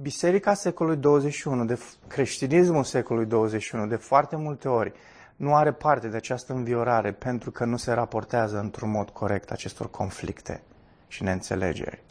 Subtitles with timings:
[0.00, 4.92] Biserica secolului 21, de creștinismul secolului 21, de foarte multe ori,
[5.36, 9.90] nu are parte de această înviorare pentru că nu se raportează într-un mod corect acestor
[9.90, 10.62] conflicte
[11.08, 12.02] și neînțelegeri.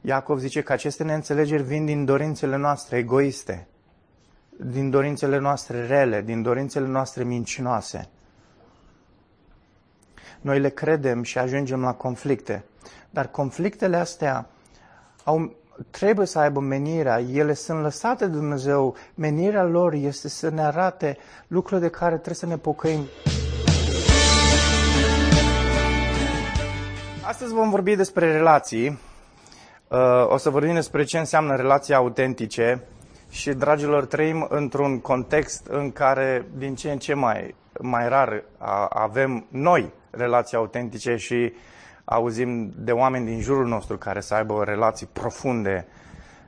[0.00, 3.66] Iacov zice că aceste neînțelegeri vin din dorințele noastre egoiste,
[4.56, 8.08] din dorințele noastre rele, din dorințele noastre mincinoase.
[10.40, 12.64] Noi le credem și ajungem la conflicte,
[13.10, 14.48] dar conflictele astea
[15.24, 15.58] au,
[15.90, 21.16] trebuie să aibă menirea, ele sunt lăsate de Dumnezeu, menirea lor este să ne arate
[21.46, 23.00] lucruri de care trebuie să ne pocăim.
[27.22, 28.98] Astăzi vom vorbi despre relații.
[29.88, 29.98] Uh,
[30.28, 32.82] o să vorbim despre ce înseamnă relații autentice
[33.30, 38.42] și, dragilor, trăim într-un context în care din ce în ce mai, mai rar
[38.88, 41.52] avem noi relații autentice și
[42.04, 45.86] auzim de oameni din jurul nostru care să aibă relații profunde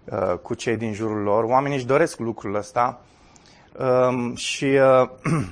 [0.05, 1.45] uh, cu cei din jurul lor.
[1.45, 3.01] Oamenii își doresc lucrul ăsta
[3.79, 5.09] um, și uh,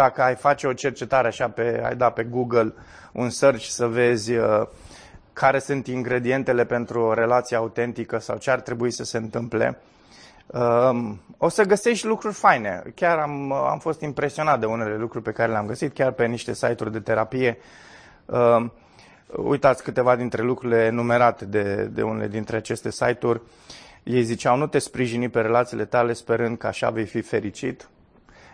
[0.00, 2.74] dacă ai face o cercetare așa, pe, ai da pe Google
[3.12, 4.66] un search să vezi uh,
[5.32, 9.78] care sunt ingredientele pentru o relație autentică sau ce ar trebui să se întâmple,
[10.46, 12.82] um, o să găsești lucruri faine.
[12.94, 16.52] Chiar am, am fost impresionat de unele lucruri pe care le-am găsit, chiar pe niște
[16.54, 17.58] site-uri de terapie.
[18.26, 18.72] Um,
[19.36, 23.40] uitați câteva dintre lucrurile enumerate de, de unele dintre aceste site-uri.
[24.02, 27.88] Ei ziceau, nu te sprijini pe relațiile tale sperând că așa vei fi fericit,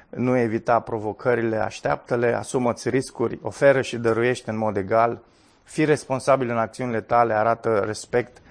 [0.08, 5.22] nu evita provocările, așteaptă-le, asumă-ți riscuri, oferă și dăruiește în mod egal,
[5.62, 8.42] fii responsabil în acțiunile tale, arată respect,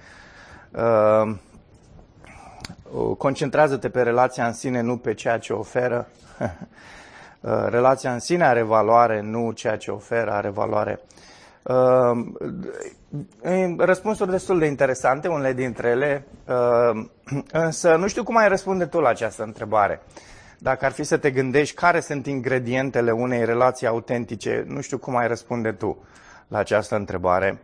[0.70, 1.34] uh,
[3.18, 6.08] concentrează-te pe relația în sine, nu pe ceea ce oferă.
[7.42, 11.00] Uh, relația în sine are valoare, nu ceea ce oferă are valoare.
[11.02, 11.20] Uh,
[13.78, 17.04] răspunsuri destul de interesante, unele dintre ele, uh,
[17.52, 20.02] însă nu știu cum ai răspunde tu la această întrebare.
[20.58, 25.16] Dacă ar fi să te gândești care sunt ingredientele unei relații autentice, nu știu cum
[25.16, 26.04] ai răspunde tu
[26.48, 27.62] la această întrebare.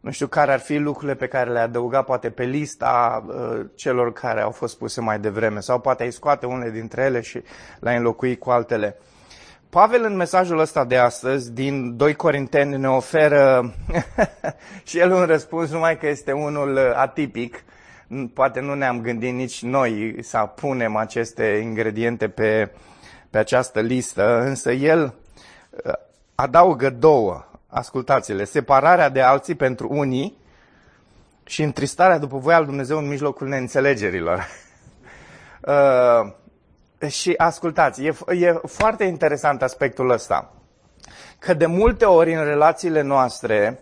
[0.00, 4.12] Nu știu care ar fi lucrurile pe care le-ai adăugat poate pe lista uh, celor
[4.12, 7.42] care au fost puse mai devreme sau poate ai scoate unele dintre ele și
[7.80, 8.96] le-ai înlocui cu altele.
[9.70, 13.74] Pavel în mesajul ăsta de astăzi din 2 Corinteni ne oferă
[14.88, 17.64] și el un răspuns numai că este unul atipic.
[18.34, 22.70] Poate nu ne-am gândit nici noi să punem aceste ingrediente pe,
[23.30, 25.14] pe această listă, însă el
[25.84, 25.92] uh,
[26.34, 27.44] adaugă două.
[27.66, 30.36] Ascultați-le, separarea de alții pentru unii
[31.44, 34.46] și întristarea după voia lui Dumnezeu în mijlocul neînțelegerilor.
[37.02, 40.52] Uh, și ascultați, e, e foarte interesant aspectul ăsta.
[41.38, 43.80] Că de multe ori în relațiile noastre,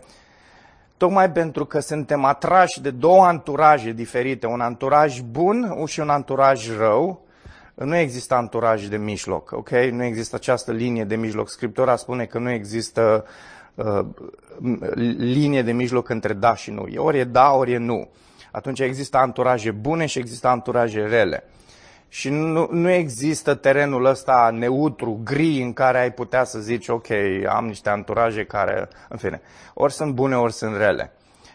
[0.96, 6.76] tocmai pentru că suntem atrași de două anturaje diferite, un anturaj bun și un anturaj
[6.76, 7.26] rău,
[7.74, 9.70] nu există anturaj de mijloc, ok?
[9.70, 11.48] Nu există această linie de mijloc.
[11.48, 13.24] Scriptura spune că nu există
[13.74, 14.04] uh,
[15.16, 16.86] linie de mijloc între da și nu.
[16.96, 18.08] Ori e da, ori e nu.
[18.52, 21.44] Atunci există anturaje bune și există anturaje rele.
[22.08, 27.06] Și nu, nu există terenul ăsta neutru, gri, în care ai putea să zici, ok,
[27.48, 29.40] am niște anturaje care, în fine,
[29.74, 31.12] ori sunt bune, ori sunt rele.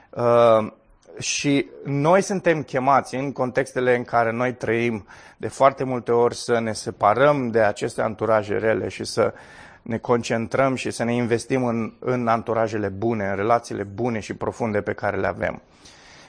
[0.09, 0.71] Uh,
[1.19, 5.07] și noi suntem chemați în contextele în care noi trăim
[5.37, 9.33] de foarte multe ori să ne separăm de aceste anturaje rele și să
[9.81, 14.81] ne concentrăm și să ne investim în, în anturajele bune, în relațiile bune și profunde
[14.81, 15.61] pe care le avem.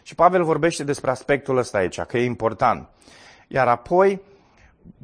[0.03, 2.89] Și Pavel vorbește despre aspectul ăsta aici, că e important.
[3.55, 4.21] Iar apoi,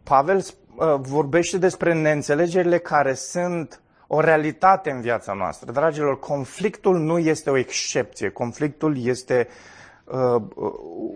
[0.02, 5.72] Pavel uh, vorbește despre neînțelegerile care sunt o realitate în viața noastră.
[5.72, 8.28] Dragilor, conflictul nu este o excepție.
[8.28, 9.48] Conflictul este
[10.04, 10.42] uh,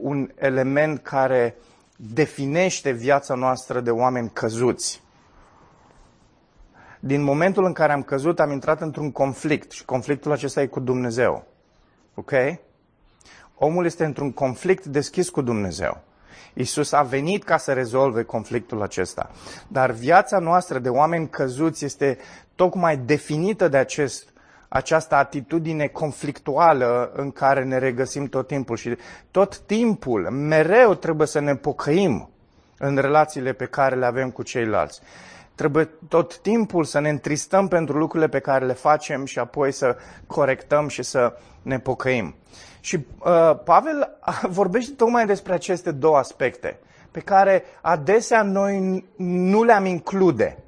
[0.03, 1.57] un element care
[1.97, 5.03] definește viața noastră de oameni căzuți.
[7.01, 10.81] Din momentul în care am căzut, am intrat într-un conflict și conflictul acesta e cu
[10.81, 11.45] Dumnezeu.
[12.15, 12.33] Ok?
[13.55, 16.03] Omul este într-un conflict deschis cu Dumnezeu.
[16.55, 19.31] Isus a venit ca să rezolve conflictul acesta.
[19.69, 22.19] Dar viața noastră de oameni căzuți este
[22.55, 24.29] tocmai definită de acest,
[24.69, 28.77] această atitudine conflictuală în care ne regăsim tot timpul.
[28.77, 28.97] Și
[29.31, 32.31] tot timpul, mereu trebuie să ne pocăim
[32.79, 35.01] în relațiile pe care le avem cu ceilalți.
[35.55, 39.97] Trebuie tot timpul să ne întristăm pentru lucrurile pe care le facem și apoi să
[40.27, 42.35] corectăm și să ne pocăim.
[42.85, 44.19] Și uh, Pavel
[44.59, 46.79] vorbește tocmai despre aceste două aspecte,
[47.11, 50.59] pe care adesea noi nu le-am include.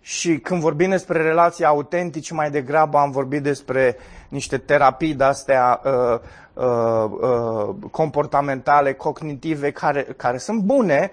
[0.00, 3.96] Și când vorbim despre relații autentice, mai degrabă am vorbit despre
[4.28, 6.18] niște terapii de-astea uh,
[6.52, 11.10] uh, uh, comportamentale, cognitive, care, care sunt bune,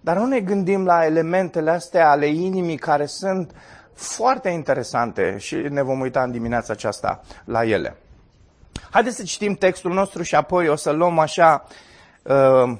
[0.00, 3.54] dar nu ne gândim la elementele astea ale inimii care sunt
[3.92, 7.96] foarte interesante și ne vom uita în dimineața aceasta la ele.
[8.90, 11.66] Haideți să citim textul nostru și apoi o să luăm așa
[12.22, 12.76] uh,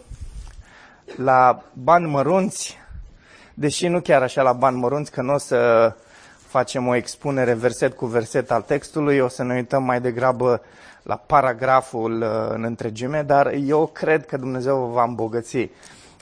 [1.17, 2.79] la bani mărunți,
[3.55, 5.93] deși nu chiar așa la bani mărunți, că nu o să
[6.49, 10.63] facem o expunere verset cu verset al textului, o să ne uităm mai degrabă
[11.03, 15.71] la paragraful uh, în întregime, dar eu cred că Dumnezeu vă va îmbogăți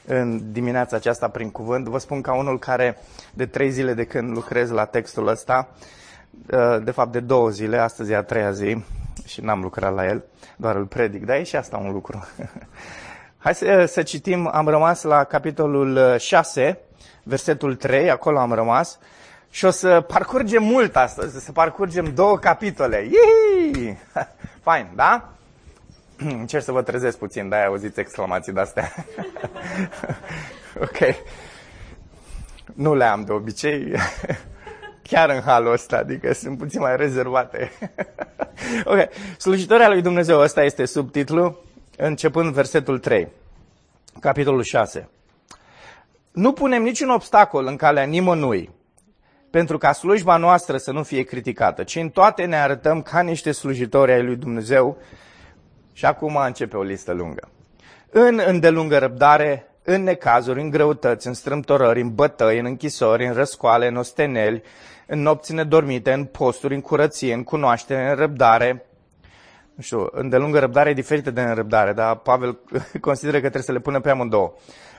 [0.06, 1.87] în dimineața aceasta prin cuvânt.
[1.87, 2.99] Vă spun ca unul care
[3.35, 5.69] de trei zile de când lucrez la textul ăsta,
[6.50, 8.85] uh, de fapt de două zile, astăzi e a treia zi
[9.26, 10.25] și n-am lucrat la el,
[10.56, 12.28] doar îl predic, dar e și asta un lucru.
[13.44, 16.78] Hai să, să citim, am rămas la capitolul 6,
[17.22, 18.99] versetul 3, acolo am rămas,
[19.50, 23.05] și o să parcurgem mult astăzi, să parcurgem două capitole.
[23.05, 23.99] Iii!
[24.64, 25.28] Fain, da?
[26.40, 28.93] Încerc să vă trezesc puțin, de-aia auziți exclamații de-astea.
[30.87, 30.99] ok.
[32.75, 33.93] Nu le am de obicei,
[35.09, 37.73] chiar în halul ăsta, adică sunt puțin mai rezervate.
[38.85, 38.99] ok,
[39.39, 41.59] slujitoria lui Dumnezeu, ăsta este subtitlu,
[41.97, 43.29] începând versetul 3,
[44.21, 45.09] capitolul 6.
[46.33, 48.71] Nu punem niciun obstacol în calea nimănui,
[49.51, 53.53] pentru ca slujba noastră să nu fie criticată, ci în toate ne arătăm ca niște
[53.53, 54.99] slujitori ai lui Dumnezeu.
[55.93, 57.49] Și acum începe o listă lungă.
[58.11, 63.87] În îndelungă răbdare, în necazuri, în greutăți, în strâmtorări, în bătăi, în închisori, în răscoale,
[63.87, 64.62] în osteneli,
[65.06, 68.87] în nopți nedormite, în posturi, în curăție, în cunoaștere, în răbdare.
[69.75, 72.59] Nu știu, îndelungă răbdare e diferită de înrăbdare, dar Pavel
[73.01, 74.53] consideră că trebuie să le pună pe amândouă.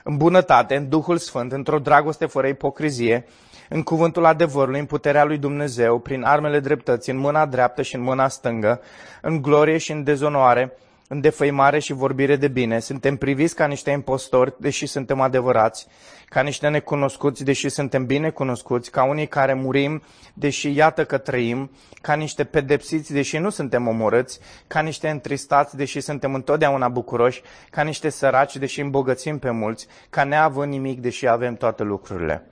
[0.04, 3.26] În bunătate, în Duhul Sfânt, într-o dragoste fără ipocrizie,
[3.68, 8.00] în cuvântul adevărului, în puterea lui Dumnezeu, prin armele dreptății, în mâna dreaptă și în
[8.00, 8.80] mâna stângă,
[9.22, 10.76] în glorie și în dezonoare,
[11.08, 12.78] în defăimare și vorbire de bine.
[12.78, 15.86] Suntem priviți ca niște impostori, deși suntem adevărați,
[16.28, 20.02] ca niște necunoscuți, deși suntem bine cunoscuți, ca unii care murim,
[20.34, 21.70] deși iată că trăim,
[22.00, 27.82] ca niște pedepsiți, deși nu suntem omorâți, ca niște întristați, deși suntem întotdeauna bucuroși, ca
[27.82, 32.50] niște săraci, deși îmbogățim pe mulți, ca neavând nimic, deși avem toate lucrurile.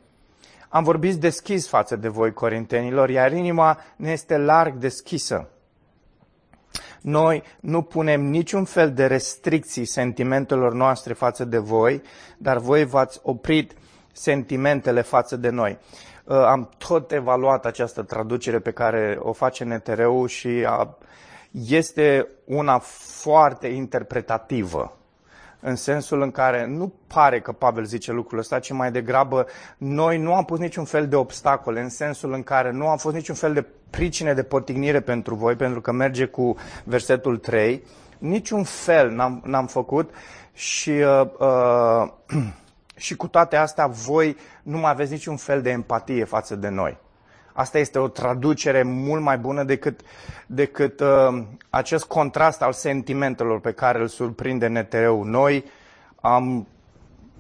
[0.68, 5.48] Am vorbit deschis față de voi, corintenilor, iar inima ne este larg deschisă.
[7.04, 12.02] Noi nu punem niciun fel de restricții sentimentelor noastre față de voi,
[12.38, 13.72] dar voi v-ați oprit
[14.12, 15.78] sentimentele față de noi.
[16.24, 20.66] Uh, am tot evaluat această traducere pe care o face NTR-ul și
[21.50, 22.78] este una
[23.22, 24.96] foarte interpretativă
[25.66, 29.46] în sensul în care nu pare că Pavel zice lucrul ăsta, ci mai degrabă
[29.76, 33.14] noi nu am pus niciun fel de obstacole, în sensul în care nu am fost
[33.14, 37.82] niciun fel de pricine de potignire pentru voi, pentru că merge cu versetul 3,
[38.18, 40.10] niciun fel n-am, n-am făcut
[40.52, 42.42] și, uh, uh,
[42.96, 46.98] și cu toate astea voi nu mai aveți niciun fel de empatie față de noi.
[47.56, 50.00] Asta este o traducere mult mai bună decât,
[50.46, 55.26] decât uh, acest contrast al sentimentelor pe care îl surprinde NTR-ul.
[55.26, 55.64] Noi
[56.20, 56.66] am,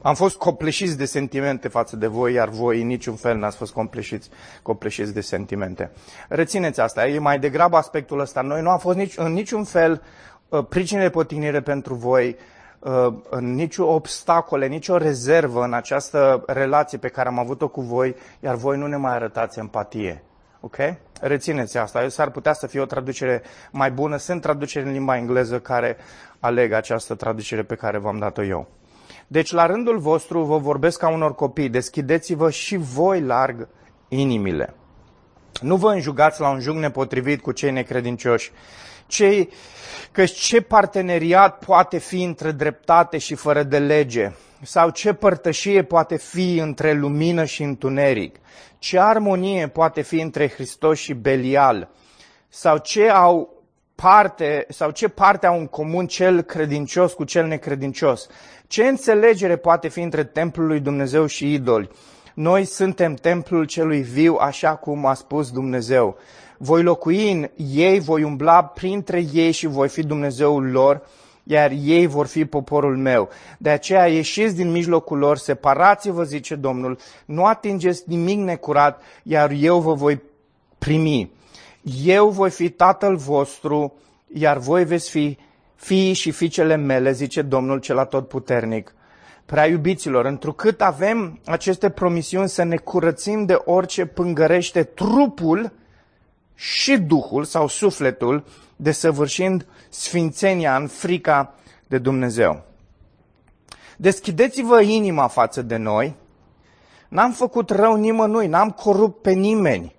[0.02, 3.72] am fost copleșiți de sentimente față de voi, iar voi în niciun fel n-ați fost
[3.72, 4.28] copleșiți,
[4.62, 5.90] copleșiți de sentimente.
[6.28, 8.40] Rețineți asta, e mai degrabă aspectul ăsta.
[8.40, 10.02] Noi nu am fost nici, în niciun fel
[10.48, 12.42] uh, pricine de potignire pentru voi, Uh,
[13.40, 18.78] nicio obstacole, nicio rezervă în această relație pe care am avut-o cu voi, iar voi
[18.78, 20.22] nu ne mai arătați empatie.
[20.60, 20.76] Ok?
[21.20, 22.08] Rețineți asta.
[22.08, 24.16] S-ar putea să fie o traducere mai bună.
[24.16, 25.96] Sunt traduceri în limba engleză care
[26.40, 28.66] aleg această traducere pe care v-am dat-o eu.
[29.26, 31.68] Deci, la rândul vostru, vă vorbesc ca unor copii.
[31.68, 33.68] Deschideți-vă și voi larg
[34.08, 34.74] inimile.
[35.60, 38.52] Nu vă înjugați la un jug nepotrivit cu cei necredincioși,
[39.06, 39.50] cei,
[40.12, 44.32] că ce parteneriat poate fi între dreptate și fără de lege?
[44.62, 48.36] Sau ce părtășie poate fi între lumină și întuneric?
[48.78, 51.90] Ce armonie poate fi între Hristos și Belial?
[52.48, 53.62] Sau ce au
[53.94, 58.26] parte, sau ce parte au în comun cel credincios cu cel necredincios?
[58.66, 61.90] Ce înțelegere poate fi între templul lui Dumnezeu și idoli?
[62.34, 66.16] Noi suntem templul celui viu, așa cum a spus Dumnezeu
[66.64, 71.06] voi locui în ei, voi umbla printre ei și voi fi Dumnezeul lor,
[71.42, 73.28] iar ei vor fi poporul meu.
[73.58, 79.80] De aceea ieșiți din mijlocul lor, separați-vă, zice Domnul, nu atingeți nimic necurat, iar eu
[79.80, 80.22] vă voi
[80.78, 81.30] primi.
[82.04, 83.94] Eu voi fi tatăl vostru,
[84.34, 85.38] iar voi veți fi
[85.74, 88.94] fii și fiicele mele, zice Domnul cel atotputernic.
[89.46, 95.72] Prea iubiților, întrucât avem aceste promisiuni să ne curățim de orice pângărește trupul,
[96.54, 98.44] și Duhul sau sufletul,
[98.76, 101.54] desăvârșind sfințenia în frica
[101.86, 102.62] de Dumnezeu.
[103.96, 106.14] Deschideți-vă inima față de noi.
[107.08, 109.94] N-am făcut rău nimănui, n-am corupt pe nimeni,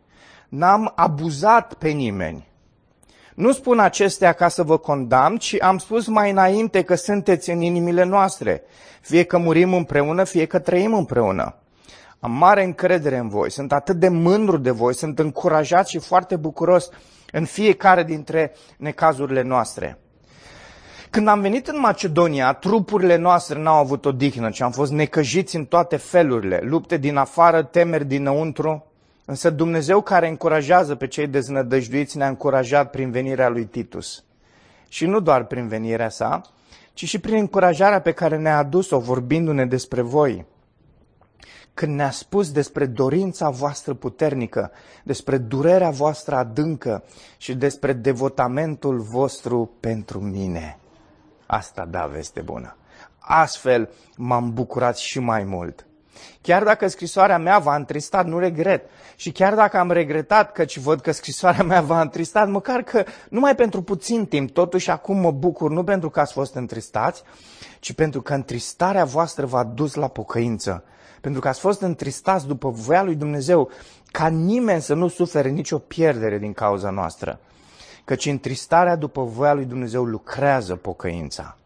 [0.50, 2.48] n-am abuzat pe nimeni.
[3.36, 7.62] Nu spun acestea ca să vă condamn, ci am spus mai înainte că sunteți în
[7.62, 8.63] inimile noastre,
[9.01, 11.56] fie că murim împreună, fie că trăim împreună.
[12.20, 16.36] Am mare încredere în voi, sunt atât de mândru de voi, sunt încurajat și foarte
[16.36, 16.89] bucuros
[17.32, 20.00] în fiecare dintre necazurile noastre.
[21.10, 25.56] Când am venit în Macedonia, trupurile noastre n-au avut o dihnă, ci am fost necăjiți
[25.56, 28.92] în toate felurile, lupte din afară, temeri dinăuntru,
[29.25, 34.24] însă Dumnezeu care încurajează pe cei deznădăjduiți ne-a încurajat prin venirea lui Titus.
[34.89, 36.41] Și nu doar prin venirea sa,
[36.94, 40.46] ci și prin încurajarea pe care ne-a adus-o vorbindu-ne despre voi
[41.75, 44.72] când ne-a spus despre dorința voastră puternică,
[45.03, 47.03] despre durerea voastră adâncă
[47.38, 50.79] și despre devotamentul vostru pentru mine.
[51.46, 52.77] Asta da veste bună.
[53.20, 55.86] Astfel m-am bucurat și mai mult.
[56.41, 58.89] Chiar dacă scrisoarea mea v-a întristat, nu regret.
[59.15, 63.55] Și chiar dacă am regretat căci văd că scrisoarea mea v-a întristat, măcar că numai
[63.55, 67.24] pentru puțin timp, totuși acum mă bucur, nu pentru că ați fost întristați,
[67.79, 70.84] ci pentru că întristarea voastră v-a dus la pocăință
[71.25, 73.69] pentru că ați fost întristați după voia lui Dumnezeu,
[74.12, 77.39] ca nimeni să nu sufere nicio pierdere din cauza noastră.
[78.03, 81.57] Căci întristarea după voia lui Dumnezeu lucrează pocăința,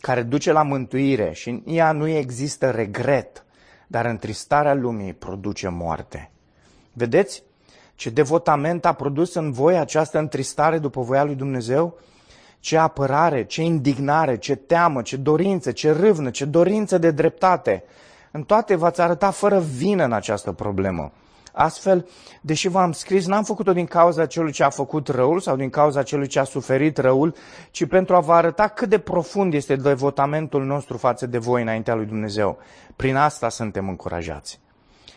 [0.00, 3.44] care duce la mântuire și în ea nu există regret,
[3.86, 6.30] dar întristarea lumii produce moarte.
[6.92, 7.42] Vedeți
[7.94, 11.98] ce devotament a produs în voi această întristare după voia lui Dumnezeu?
[12.60, 17.84] Ce apărare, ce indignare, ce teamă, ce dorință, ce râvnă, ce dorință de dreptate,
[18.30, 21.12] în toate v-ați arătat fără vină în această problemă.
[21.58, 22.08] Astfel,
[22.40, 26.02] deși v-am scris, n-am făcut-o din cauza celui ce a făcut răul sau din cauza
[26.02, 27.34] celui ce a suferit răul,
[27.70, 31.94] ci pentru a vă arăta cât de profund este devotamentul nostru față de voi înaintea
[31.94, 32.58] lui Dumnezeu.
[32.96, 34.60] Prin asta suntem încurajați.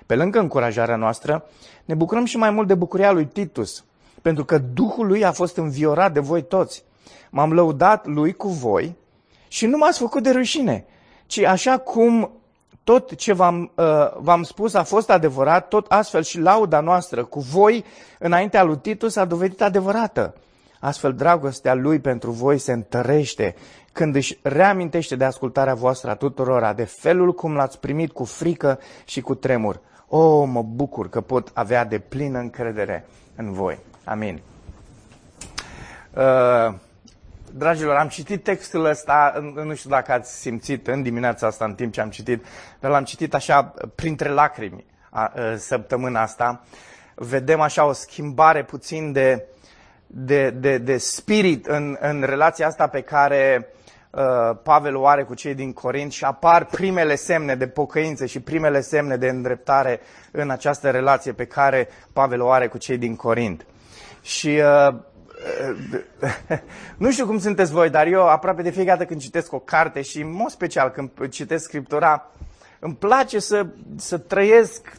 [0.05, 1.46] Pe lângă încurajarea noastră,
[1.86, 3.86] ne bucurăm și mai mult de bucuria lui Titus,
[4.22, 6.84] pentru că Duhul lui a fost înviorat de voi toți.
[7.29, 8.96] M-am lăudat lui cu voi
[9.48, 10.86] și nu m-ați făcut de rușine,
[11.25, 12.38] ci așa cum
[12.89, 13.86] tot ce v-am, uh,
[14.17, 17.86] v-am spus a fost adevărat, tot astfel și lauda noastră cu voi
[18.19, 20.34] înaintea lui Titus a dovedit adevărată.
[20.79, 23.55] Astfel, dragostea lui pentru voi se întărește
[23.91, 28.79] când își reamintește de ascultarea voastră a tuturora, de felul cum l-ați primit cu frică
[29.05, 29.79] și cu tremur.
[30.08, 33.79] O, oh, mă bucur că pot avea de plină încredere în voi.
[34.03, 34.41] Amin.
[36.13, 36.74] Uh,
[37.53, 41.94] Dragilor, am citit textul ăsta, nu știu dacă ați simțit în dimineața asta, în timp
[41.94, 42.46] ce am citit,
[42.79, 46.63] dar l-am citit așa printre lacrimi a, a, săptămâna asta.
[47.15, 49.46] Vedem așa o schimbare puțin de,
[50.08, 53.68] de, de, de spirit în, în relația asta pe care
[54.10, 58.39] uh, Pavel o are cu cei din Corint și apar primele semne de pocăință și
[58.39, 60.00] primele semne de îndreptare
[60.32, 63.65] în această relație pe care Pavel o are cu cei din Corint.
[64.22, 64.96] Și uh,
[66.98, 70.01] nu știu cum sunteți voi, dar eu aproape de fiecare dată când citesc o carte
[70.01, 72.31] și în mod special când citesc Scriptura,
[72.79, 73.65] îmi place să,
[73.96, 74.93] să trăiesc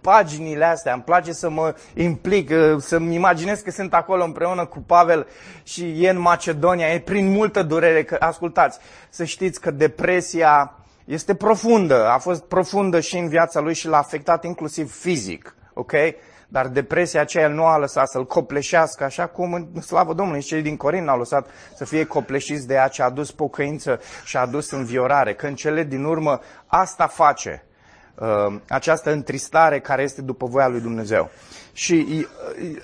[0.00, 5.26] paginile astea, îmi place să mă implic, să-mi imaginez că sunt acolo împreună cu Pavel
[5.62, 8.04] și e în Macedonia, e prin multă durere.
[8.04, 8.78] Că, ascultați,
[9.08, 13.98] să știți că depresia este profundă, a fost profundă și în viața lui și l-a
[13.98, 15.92] afectat inclusiv fizic, ok?
[16.52, 20.76] Dar depresia aceea nu a lăsat să-l copleșească, așa cum în slavă Domnului cei din
[20.76, 24.70] Corin n-au lăsat să fie copleșiți de ea ce a adus pocăință și a adus
[24.70, 25.34] înviorare.
[25.34, 27.69] Când cele din urmă asta face, uh,
[28.68, 31.30] această întristare care este după voia lui Dumnezeu.
[31.72, 32.26] Și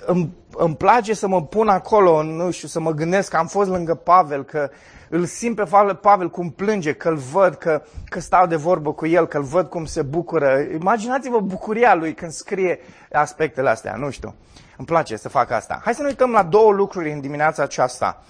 [0.05, 3.69] îmi, îmi place să mă pun acolo, nu știu, să mă gândesc că am fost
[3.69, 4.69] lângă Pavel, că
[5.09, 5.69] îl simt pe
[6.01, 9.43] Pavel cum plânge, că îl văd, că, că stau de vorbă cu el, că îl
[9.43, 10.65] văd cum se bucură.
[10.73, 12.79] Imaginați-vă bucuria lui când scrie
[13.11, 14.35] aspectele astea, nu știu.
[14.77, 15.81] Îmi place să fac asta.
[15.83, 18.23] Hai să ne uităm la două lucruri în dimineața aceasta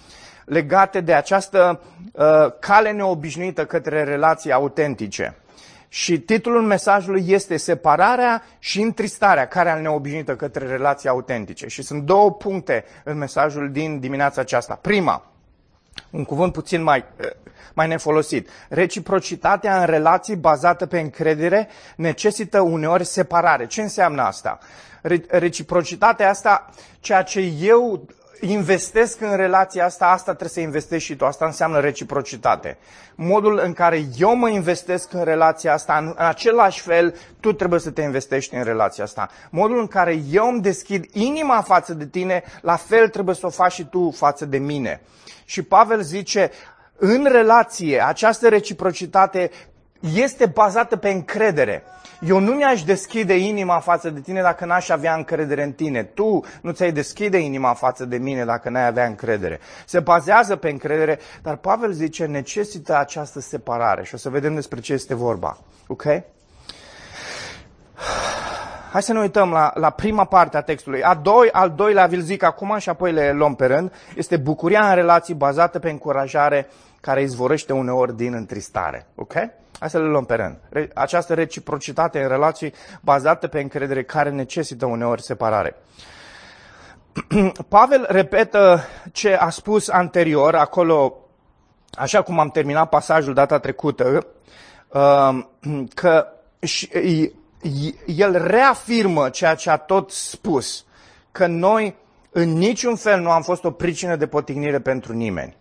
[0.47, 1.79] legate de această
[2.11, 2.25] uh,
[2.59, 5.35] cale neobișnuită către relații autentice.
[5.89, 11.67] Și titlul mesajului este Separarea și întristarea, care al neobișnuită către relații autentice.
[11.67, 14.79] Și sunt două puncte în mesajul din dimineața aceasta.
[14.81, 15.31] Prima,
[16.09, 17.03] un cuvânt puțin mai,
[17.73, 18.49] mai nefolosit.
[18.69, 23.67] Reciprocitatea în relații bazată pe încredere necesită uneori separare.
[23.67, 24.59] Ce înseamnă asta?
[25.29, 28.07] Reciprocitatea asta, ceea ce eu
[28.41, 31.25] investesc în relația asta, asta trebuie să investești și tu.
[31.25, 32.77] Asta înseamnă reciprocitate.
[33.15, 37.91] Modul în care eu mă investesc în relația asta, în același fel, tu trebuie să
[37.91, 39.29] te investești în relația asta.
[39.49, 43.49] Modul în care eu îmi deschid inima față de tine, la fel trebuie să o
[43.49, 45.01] faci și tu față de mine.
[45.45, 46.51] Și Pavel zice,
[46.95, 49.51] în relație, această reciprocitate
[50.13, 51.83] este bazată pe încredere.
[52.21, 56.03] Eu nu mi-aș deschide inima față de tine dacă n-aș avea încredere în tine.
[56.03, 59.59] Tu nu ți-ai deschide inima față de mine dacă n-ai avea încredere.
[59.85, 64.79] Se bazează pe încredere, dar Pavel zice necesită această separare și o să vedem despre
[64.79, 65.57] ce este vorba.
[65.87, 66.03] Ok?
[68.91, 71.03] Hai să ne uităm la, la prima parte a textului.
[71.03, 73.93] A doi, al doilea vi zic acum și apoi le luăm pe rând.
[74.15, 76.69] Este bucuria în relații bazată pe încurajare
[77.01, 79.05] care izvorăște uneori din întristare.
[79.15, 79.33] Ok?
[79.79, 80.57] Hai să le luăm pe rând.
[80.93, 85.75] Această reciprocitate în relații bazată pe încredere care necesită uneori separare.
[87.67, 88.81] Pavel repetă
[89.11, 91.17] ce a spus anterior, acolo,
[91.91, 94.25] așa cum am terminat pasajul data trecută,
[94.87, 95.45] uh,
[95.93, 96.27] că
[98.05, 100.85] el reafirmă ceea ce a tot spus,
[101.31, 101.95] că noi
[102.31, 105.57] în niciun fel nu am fost o pricină de potignire pentru nimeni.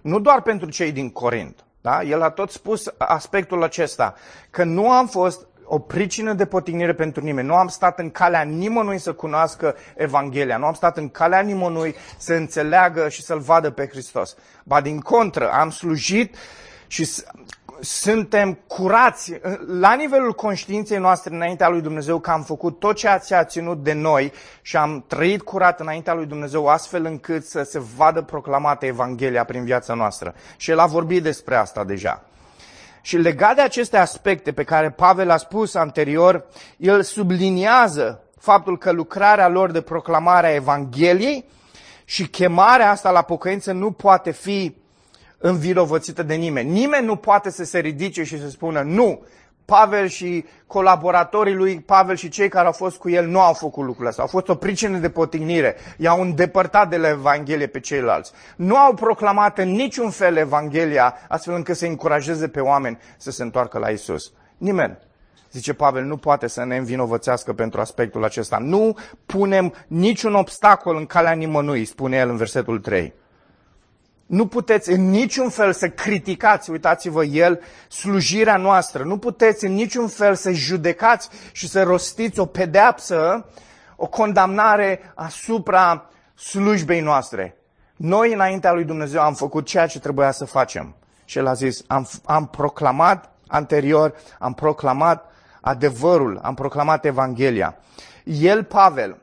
[0.00, 1.64] Nu doar pentru cei din Corint.
[1.82, 2.02] Da?
[2.02, 4.14] El a tot spus aspectul acesta,
[4.50, 7.46] că nu am fost o pricină de potignire pentru nimeni.
[7.46, 10.56] Nu am stat în calea nimănui să cunoască Evanghelia.
[10.56, 14.36] Nu am stat în calea nimănui să înțeleagă și să-L vadă pe Hristos.
[14.64, 16.36] Ba din contră, am slujit
[16.86, 17.08] și
[17.84, 19.32] suntem curați
[19.66, 23.82] la nivelul conștiinței noastre înaintea lui Dumnezeu că am făcut tot ceea ce a ținut
[23.82, 28.86] de noi și am trăit curat înaintea lui Dumnezeu astfel încât să se vadă proclamată
[28.86, 30.34] Evanghelia prin viața noastră.
[30.56, 32.24] Și el a vorbit despre asta deja.
[33.00, 36.44] Și legat de aceste aspecte pe care Pavel a spus anterior,
[36.76, 41.44] el subliniază faptul că lucrarea lor de proclamare a Evangheliei
[42.04, 44.81] și chemarea asta la pocăință nu poate fi
[45.42, 46.70] învinovățită de nimeni.
[46.70, 49.22] Nimeni nu poate să se ridice și să spună nu,
[49.64, 53.84] Pavel și colaboratorii lui Pavel și cei care au fost cu el nu au făcut
[53.84, 54.22] lucrul ăsta.
[54.22, 55.76] Au fost o pricină de potignire.
[55.98, 58.32] I-au îndepărtat de la Evanghelie pe ceilalți.
[58.56, 63.42] Nu au proclamat în niciun fel Evanghelia astfel încât să încurajeze pe oameni să se
[63.42, 64.32] întoarcă la Isus.
[64.58, 64.98] Nimeni.
[65.52, 68.58] Zice Pavel, nu poate să ne învinovățească pentru aspectul acesta.
[68.58, 73.12] Nu punem niciun obstacol în calea nimănui, spune el în versetul 3.
[74.32, 79.02] Nu puteți în niciun fel să criticați, uitați-vă el, slujirea noastră.
[79.02, 83.46] Nu puteți în niciun fel să judecați și să rostiți o pedeapsă,
[83.96, 87.56] o condamnare asupra slujbei noastre.
[87.96, 90.94] Noi, înaintea lui Dumnezeu, am făcut ceea ce trebuia să facem.
[91.24, 97.76] Și el a zis, am, am proclamat anterior, am proclamat adevărul, am proclamat Evanghelia.
[98.24, 99.16] El, Pavel,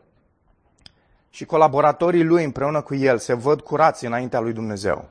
[1.29, 5.09] și colaboratorii lui împreună cu el se văd curați înaintea lui Dumnezeu.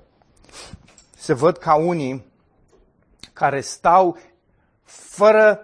[1.16, 2.26] Se văd ca unii
[3.32, 4.18] care stau
[4.84, 5.60] fără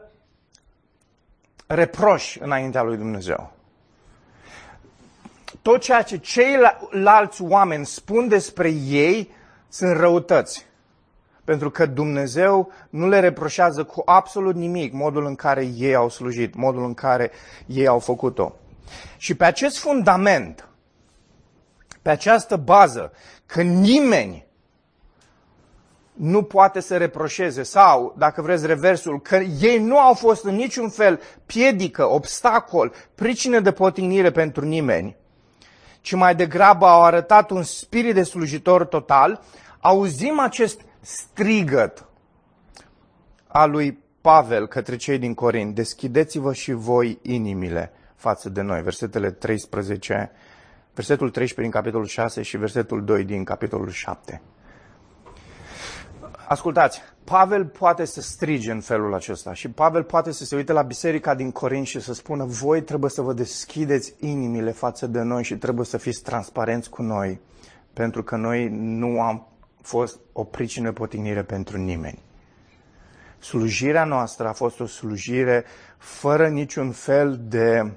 [1.67, 3.53] reproș înaintea lui Dumnezeu.
[5.63, 9.31] Tot ceea ce ceilalți oameni spun despre ei
[9.69, 10.67] sunt răutăți.
[11.45, 16.55] Pentru că Dumnezeu nu le reproșează cu absolut nimic modul în care ei au slujit,
[16.55, 17.31] modul în care
[17.67, 18.53] ei au făcut-o.
[19.25, 20.69] Și pe acest fundament,
[22.03, 23.13] pe această bază,
[23.47, 24.47] că nimeni
[26.13, 30.89] nu poate să reproșeze sau, dacă vreți reversul, că ei nu au fost în niciun
[30.89, 35.17] fel piedică, obstacol, pricină de potignire pentru nimeni,
[36.01, 39.43] ci mai degrabă au arătat un spirit de slujitor total,
[39.81, 42.07] auzim acest strigăt
[43.47, 47.93] al lui Pavel către cei din Corint, deschideți-vă și voi inimile
[48.25, 48.83] față de noi.
[48.83, 50.31] Versetele 13,
[50.95, 54.43] versetul 13 din capitolul 6 și versetul 2 din capitolul 7.
[56.49, 60.83] Ascultați, Pavel poate să strige în felul acesta și Pavel poate să se uite la
[60.83, 65.43] biserica din Corint și să spună voi trebuie să vă deschideți inimile față de noi
[65.43, 67.41] și trebuie să fiți transparenți cu noi
[67.93, 69.49] pentru că noi nu am
[69.83, 72.23] fost o pricină potignire pentru nimeni.
[73.39, 75.65] Slujirea noastră a fost o slujire
[75.99, 77.93] fără niciun fel de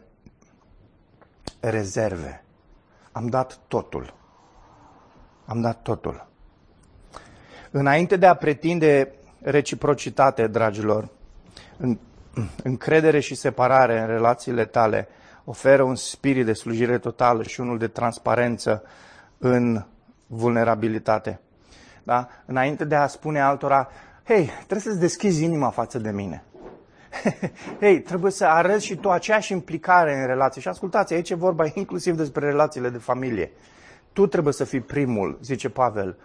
[1.70, 2.44] rezerve.
[3.12, 4.14] Am dat totul.
[5.46, 6.28] Am dat totul.
[7.72, 11.10] Înainte de a pretinde reciprocitate, dragilor,
[12.64, 15.08] încredere și separare în relațiile tale
[15.44, 18.84] oferă un spirit de slujire totală și unul de transparență
[19.38, 19.86] în
[20.28, 21.40] vulnerabilitate.
[22.04, 22.28] Da?
[22.46, 23.90] Înainte de a spune altora,
[24.24, 26.44] hei, trebuie să-ți deschizi inima față de mine.
[27.80, 30.62] Hei, trebuie să arăți și tu aceeași implicare în relație.
[30.62, 33.52] Și ascultați, aici e vorba inclusiv despre relațiile de familie.
[34.14, 36.18] tu trebuie să fii primul, zice Pavel,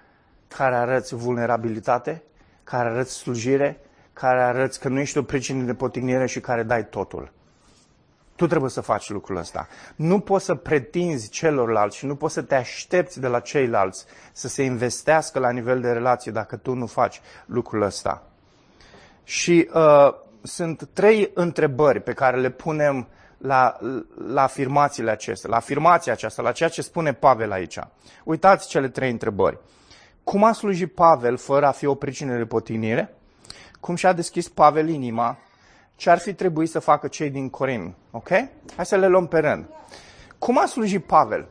[0.48, 2.22] care arăți vulnerabilitate,
[2.64, 3.80] care arăți slujire,
[4.12, 7.32] care arăți că nu ești o pricină de potignire și care dai totul.
[8.36, 9.68] Tu trebuie să faci lucrul ăsta.
[9.96, 14.48] Nu poți să pretinzi celorlalți și nu poți să te aștepți de la ceilalți să
[14.48, 18.22] se investească la nivel de relație dacă tu nu faci lucrul ăsta.
[19.24, 23.76] Și uh, sunt trei întrebări pe care le punem la,
[24.26, 27.78] la afirmațiile acestea, la afirmația aceasta, la ceea ce spune Pavel aici.
[28.24, 29.58] Uitați cele trei întrebări.
[30.24, 33.14] Cum a slujit Pavel fără a fi o pricină de potinire?
[33.80, 35.38] Cum și-a deschis Pavel inima?
[35.96, 37.94] Ce ar fi trebuit să facă cei din Corin?
[38.10, 38.28] Ok?
[38.76, 39.66] Hai să le luăm pe rând.
[40.38, 41.48] Cum a slujit Pavel?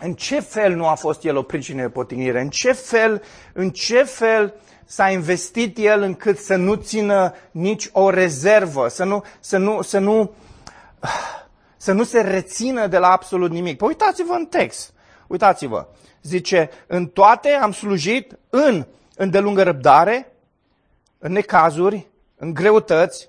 [0.00, 2.40] În ce fel nu a fost el o pricină de potinire?
[2.40, 4.54] În ce fel, în ce fel
[4.90, 9.98] s-a investit el încât să nu țină nici o rezervă, să nu, să nu, să
[9.98, 10.30] nu,
[11.76, 13.76] să nu se rețină de la absolut nimic.
[13.76, 14.92] Păi uitați-vă în text.
[15.26, 15.86] Uitați-vă.
[16.22, 20.32] Zice, în toate am slujit în îndelungă răbdare,
[21.18, 23.28] în necazuri, în greutăți,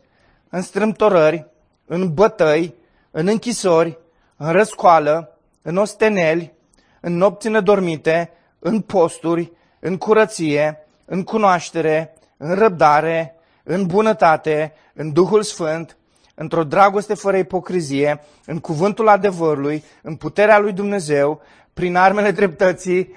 [0.49, 1.47] în strâmtorări,
[1.85, 2.75] în bătăi,
[3.11, 3.97] în închisori,
[4.37, 6.53] în răscoală, în osteneli,
[7.01, 15.43] în nopți nedormite, în posturi, în curăție, în cunoaștere, în răbdare, în bunătate, în Duhul
[15.43, 15.97] Sfânt,
[16.35, 21.41] într-o dragoste fără ipocrizie, în cuvântul adevărului, în puterea lui Dumnezeu,
[21.73, 23.15] prin armele dreptății.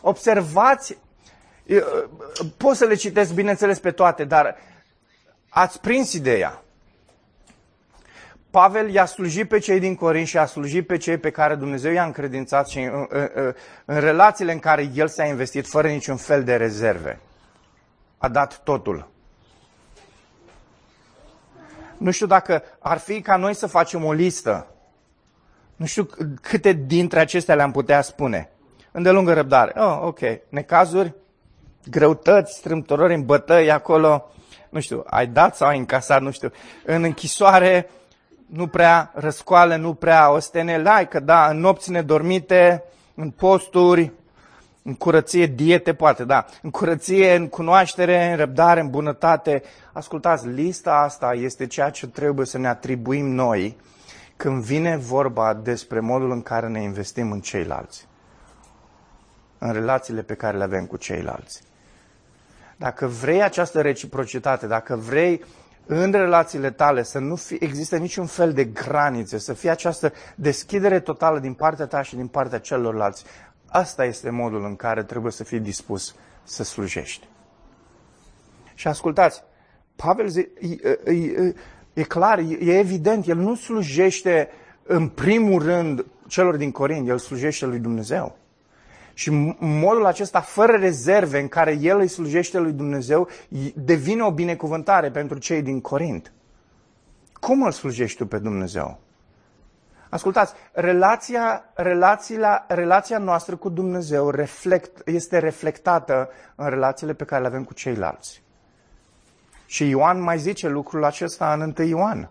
[0.00, 0.98] Observați,
[2.56, 4.56] pot să le citesc bineînțeles pe toate, dar
[5.48, 6.62] ați prins ideea.
[8.50, 11.92] Pavel i-a slujit pe cei din Corint și a slujit pe cei pe care Dumnezeu
[11.92, 16.16] i-a încredințat și în, în, în, în relațiile în care el s-a investit fără niciun
[16.16, 17.20] fel de rezerve.
[18.18, 19.08] A dat totul.
[21.96, 24.66] Nu știu dacă ar fi ca noi să facem o listă.
[25.76, 26.08] Nu știu
[26.40, 28.50] câte dintre acestea le-am putea spune.
[28.92, 29.72] Îndelungă răbdare.
[29.76, 30.18] Oh, ok.
[30.48, 31.14] Necazuri,
[31.90, 34.30] greutăți, strâmtorări în bătăi acolo.
[34.68, 36.50] Nu știu, ai dat sau ai încasat, nu știu.
[36.84, 37.88] În închisoare,
[38.48, 42.84] nu prea răscoale, nu prea ostene, lai că da, în nopți nedormite,
[43.14, 44.12] în posturi,
[44.82, 49.62] în curăție, diete, poate, da, în curăție, în cunoaștere, în răbdare, în bunătate.
[49.92, 53.76] Ascultați, lista asta este ceea ce trebuie să ne atribuim noi
[54.36, 58.06] când vine vorba despre modul în care ne investim în ceilalți,
[59.58, 61.62] în relațiile pe care le avem cu ceilalți.
[62.76, 65.44] Dacă vrei această reciprocitate, dacă vrei
[65.90, 71.00] în relațiile tale să nu fie, există niciun fel de granițe, să fie această deschidere
[71.00, 73.24] totală din partea ta și din partea celorlalți.
[73.66, 77.28] Asta este modul în care trebuie să fii dispus să slujești.
[78.74, 79.42] Și ascultați,
[79.96, 80.48] Pavel zi,
[80.84, 81.54] e, e,
[81.92, 84.48] e clar, e evident, el nu slujește
[84.82, 88.37] în primul rând celor din Corint, el slujește lui Dumnezeu.
[89.18, 93.28] Și modul acesta, fără rezerve, în care el îi slujește lui Dumnezeu,
[93.74, 96.32] devine o binecuvântare pentru cei din Corint.
[97.40, 99.00] Cum îl slujești tu pe Dumnezeu?
[100.08, 107.48] Ascultați, relația, relația, relația noastră cu Dumnezeu reflect, este reflectată în relațiile pe care le
[107.48, 108.42] avem cu ceilalți.
[109.66, 112.30] Și Ioan mai zice lucrul acesta în 1 Ioan.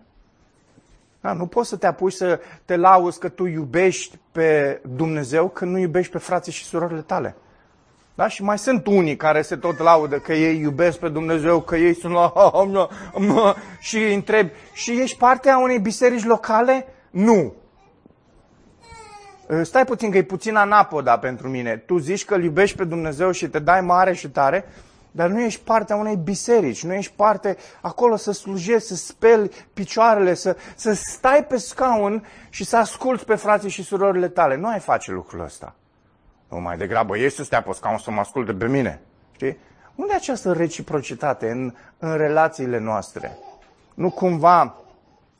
[1.20, 5.70] Da, nu poți să te apuci să te lauzi că tu iubești pe Dumnezeu când
[5.70, 7.36] nu iubești pe frații și surorile tale.
[8.14, 8.28] Da?
[8.28, 11.94] Și mai sunt unii care se tot laudă că ei iubesc pe Dumnezeu, că ei
[11.94, 12.32] sunt la...
[13.80, 16.86] și îi întreb, și ești parte a unei biserici locale?
[17.10, 17.54] Nu.
[19.62, 21.76] Stai puțin, că e puțin anapoda pentru mine.
[21.76, 24.64] Tu zici că îl iubești pe Dumnezeu și te dai mare și tare,
[25.10, 29.50] dar nu ești parte a unei biserici, nu ești parte acolo să slujești, să speli
[29.72, 34.56] picioarele, să, să stai pe scaun și să asculți pe frații și surorile tale.
[34.56, 35.74] Nu ai face lucrul ăsta.
[36.48, 39.00] Nu, mai degrabă ești să stea pe scaun să mă asculte pe mine.
[39.32, 39.58] Știi?
[39.94, 43.38] Unde e această reciprocitate în, în relațiile noastre?
[43.94, 44.76] Nu cumva,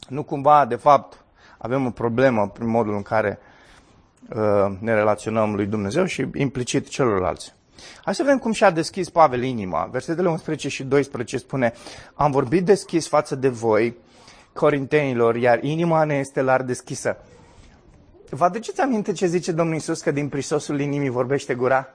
[0.08, 1.24] nu cumva, de fapt,
[1.58, 3.38] avem o problemă prin modul în care
[4.28, 7.54] uh, ne relaționăm lui Dumnezeu și implicit celorlalți.
[8.04, 9.88] Hai să vedem cum și-a deschis Pavel inima.
[9.92, 11.72] Versetele 11 și 12 spune,
[12.14, 13.96] am vorbit deschis față de voi,
[14.52, 17.16] corintenilor, iar inima ne este lar deschisă.
[18.30, 21.88] Vă aduceți aminte ce zice Domnul Isus că din prisosul inimii vorbește gura?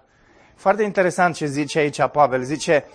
[0.56, 2.44] Foarte interesant ce zice aici Pavel.
[2.44, 2.86] Zice,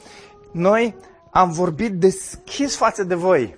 [0.52, 0.94] noi
[1.30, 3.56] am vorbit deschis față de voi.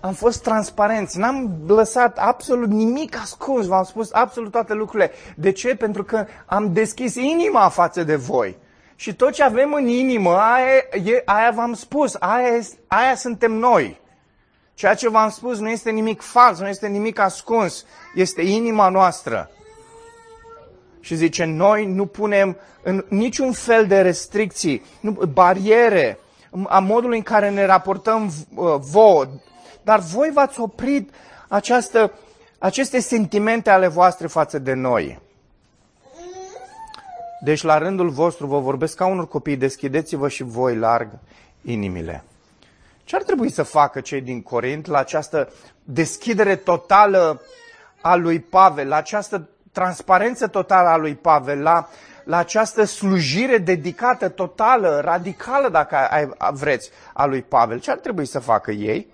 [0.00, 5.10] Am fost transparenți, n-am lăsat absolut nimic ascuns, v-am spus absolut toate lucrurile.
[5.36, 5.74] De ce?
[5.74, 8.56] Pentru că am deschis inima față de voi.
[8.96, 10.66] Și tot ce avem în inimă, aia,
[11.04, 14.00] e, aia v-am spus, aia, aia suntem noi.
[14.74, 17.84] Ceea ce v-am spus nu este nimic fals, nu este nimic ascuns,
[18.14, 19.50] este inima noastră.
[21.00, 26.18] Și zice, noi nu punem în niciun fel de restricții, nu, bariere
[26.68, 29.24] a modului în care ne raportăm uh, vouă.
[29.82, 31.14] Dar voi v-ați oprit
[31.48, 32.12] această,
[32.58, 35.20] aceste sentimente ale voastre față de noi.
[37.42, 41.08] Deci la rândul vostru vă vorbesc ca unor copii, deschideți-vă și voi larg
[41.62, 42.24] inimile.
[43.04, 45.52] Ce ar trebui să facă cei din Corint la această
[45.84, 47.40] deschidere totală
[48.00, 51.88] a lui Pavel, la această transparență totală a lui Pavel, la,
[52.24, 57.80] la această slujire dedicată, totală, radicală, dacă ai, vreți, a lui Pavel?
[57.80, 59.06] Ce ar trebui să facă ei?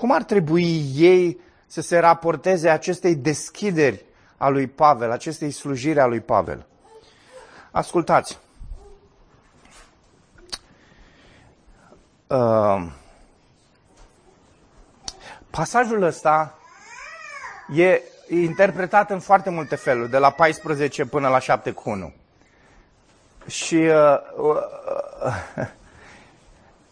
[0.00, 4.04] Cum ar trebui ei să se raporteze acestei deschideri
[4.36, 6.66] a lui Pavel, acestei slujiri a lui Pavel?
[7.70, 8.38] Ascultați.
[12.26, 12.86] Uh,
[15.50, 16.58] pasajul ăsta
[17.74, 22.12] e interpretat în foarte multe feluri, de la 14 până la 7 cu 1.
[23.46, 25.68] Și uh, uh,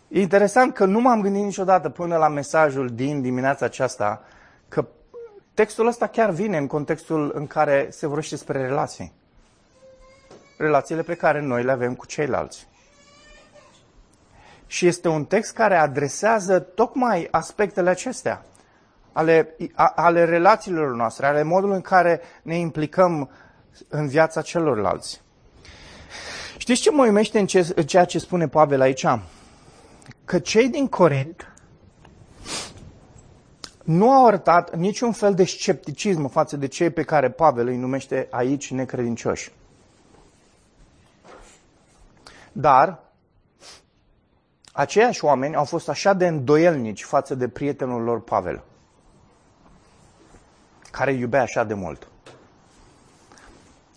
[0.08, 4.22] e interesant că nu m-am gândit niciodată până la mesajul din dimineața aceasta
[4.68, 4.86] că
[5.54, 9.16] textul ăsta chiar vine în contextul în care se vorbește despre relații
[10.58, 12.68] relațiile pe care noi le avem cu ceilalți.
[14.66, 18.44] Și este un text care adresează tocmai aspectele acestea,
[19.12, 19.56] ale,
[19.94, 23.30] ale relațiilor noastre, ale modului în care ne implicăm
[23.88, 25.22] în viața celorlalți.
[26.56, 29.06] Știți ce mă uimește în, ce, în ceea ce spune Pavel aici?
[30.28, 31.52] Că cei din Corint
[33.84, 38.26] nu au arătat niciun fel de scepticism față de cei pe care Pavel îi numește
[38.30, 39.52] aici necredincioși.
[42.52, 43.00] Dar
[44.72, 48.62] aceiași oameni au fost așa de îndoielnici față de prietenul lor Pavel,
[50.90, 52.08] care iubea așa de mult.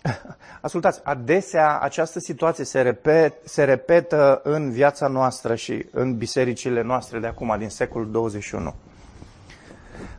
[0.61, 7.19] Ascultați, adesea această situație se, repet, se repetă în viața noastră și în bisericile noastre
[7.19, 8.75] de acum, din secolul 21.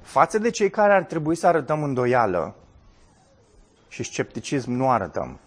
[0.02, 2.54] Față de cei care ar trebui să arătăm îndoială
[3.88, 5.38] și scepticism nu arătăm.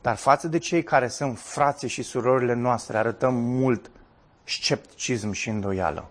[0.00, 3.90] Dar față de cei care sunt frații și surorile noastre, arătăm mult
[4.44, 6.08] scepticism și îndoială.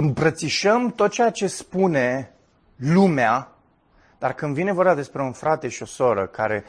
[0.00, 2.34] Îmbrățișăm tot ceea ce spune
[2.76, 3.52] lumea,
[4.18, 6.64] dar când vine vorba despre un frate și o soră care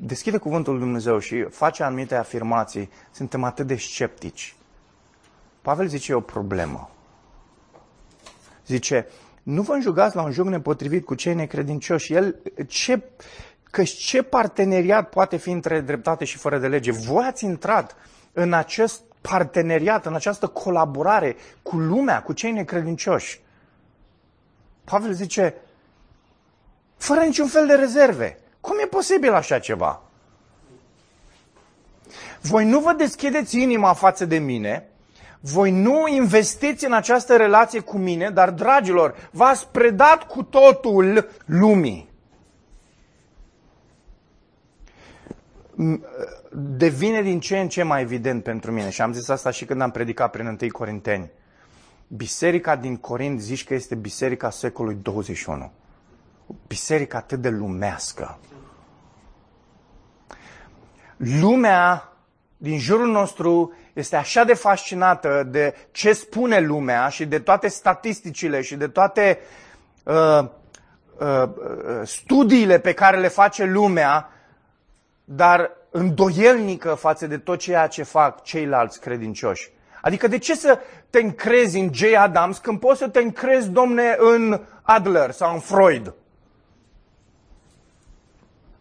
[0.00, 4.56] deschide cuvântul lui Dumnezeu și face anumite afirmații, suntem atât de sceptici.
[5.62, 6.90] Pavel zice, e o problemă.
[8.66, 9.06] Zice,
[9.42, 12.12] nu vă înjugați la un joc nepotrivit cu cei necredincioși.
[12.12, 13.02] El, ce,
[13.62, 16.92] că ce parteneriat poate fi între dreptate și fără de lege?
[16.92, 17.96] Voi ați intrat
[18.32, 23.40] în acest parteneriat, în această colaborare cu lumea, cu cei necredincioși.
[24.84, 25.54] Pavel zice,
[26.96, 28.38] fără niciun fel de rezerve.
[28.60, 30.02] Cum e posibil așa ceva?
[32.40, 34.88] Voi nu vă deschideți inima față de mine
[35.46, 42.13] voi nu investiți în această relație cu mine, dar, dragilor, v-ați predat cu totul lumii.
[46.52, 49.80] Devine din ce în ce mai evident pentru mine și am zis asta și când
[49.80, 51.30] am predicat prin 1 Corinteni.
[52.08, 55.72] Biserica din Corint zici că este biserica secolului 21.
[56.66, 58.38] Biserica atât de lumească.
[61.16, 62.12] Lumea
[62.56, 68.60] din jurul nostru este așa de fascinată de ce spune lumea și de toate statisticile
[68.60, 69.38] și de toate
[70.02, 70.48] uh, uh,
[71.18, 71.48] uh,
[72.04, 74.28] studiile pe care le face lumea,
[75.24, 79.72] dar îndoielnică față de tot ceea ce fac ceilalți credincioși.
[80.02, 80.78] Adică de ce să
[81.10, 82.02] te încrezi în J.
[82.16, 86.14] Adams când poți să te încrezi, domne, în Adler sau în Freud?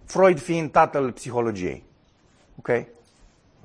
[0.05, 1.83] Freud fiind tatăl psihologiei.
[2.59, 2.87] Okay?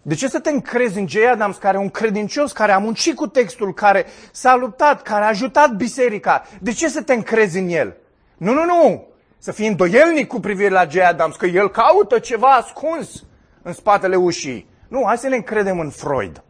[0.02, 1.16] De ce să te încrezi în J.
[1.30, 5.28] Adams, care e un credincios, care a muncit cu textul, care s-a luptat, care a
[5.28, 6.46] ajutat biserica?
[6.60, 7.96] De ce să te încrezi în el?
[8.36, 9.07] Nu, nu, nu!
[9.38, 10.96] Să fii îndoielnic cu privire la J.
[10.96, 13.24] Adams, că el caută ceva ascuns
[13.62, 14.68] în spatele ușii.
[14.88, 16.42] Nu, hai să ne încredem în Freud.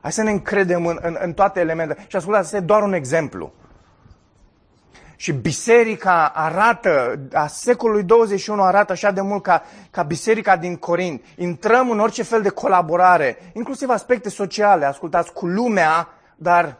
[0.00, 2.04] Hai să ne încredem în, în, în toate elementele.
[2.08, 3.52] Și ascultați, asta e doar un exemplu.
[5.16, 11.24] Și biserica arată, a secolului 21 arată așa de mult ca, ca biserica din Corint.
[11.36, 16.76] Intrăm în orice fel de colaborare, inclusiv aspecte sociale, ascultați, cu lumea, dar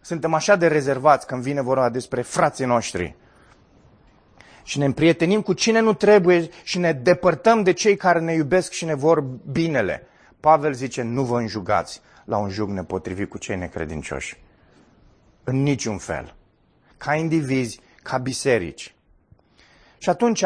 [0.00, 3.16] suntem așa de rezervați când vine vorba despre frații noștri.
[4.64, 8.72] Și ne împrietenim cu cine nu trebuie și ne depărtăm de cei care ne iubesc
[8.72, 9.20] și ne vor
[9.52, 10.06] binele.
[10.40, 14.36] Pavel zice, nu vă înjugați la un jug nepotrivit cu cei necredincioși.
[15.44, 16.34] În niciun fel.
[16.96, 18.94] ca indivizi, ca biserici.
[19.98, 20.44] Și atunci,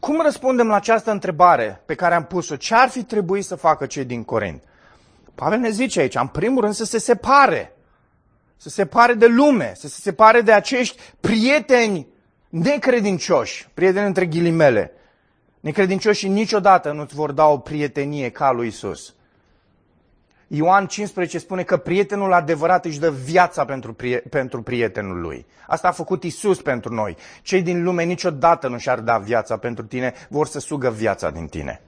[0.00, 2.56] cum răspundem la această întrebare pe care am pus-o?
[2.56, 4.62] Ce ar fi trebuit să facă cei din Corint?
[5.34, 7.76] Pavel ne zice aici, în primul rând, să se separe.
[8.56, 12.06] Să se separe de lume, să se separe de acești prieteni
[12.54, 14.92] necredincioși, prieteni între ghilimele.
[15.60, 19.14] Necredincioșii niciodată nu-ți vor da o prietenie ca lui Isus.
[20.46, 25.46] Ioan 15 spune că prietenul adevărat își dă viața pentru, prie- pentru prietenul lui.
[25.66, 27.16] Asta a făcut Isus pentru noi.
[27.42, 31.46] Cei din lume niciodată nu și-ar da viața pentru tine, vor să sugă viața din
[31.46, 31.80] tine.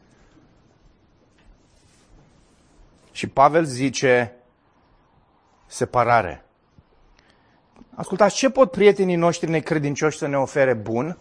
[3.12, 4.32] Și Pavel zice
[5.66, 6.45] separare.
[7.96, 11.18] Ascultați, ce pot prietenii noștri necredincioși să ne ofere bun?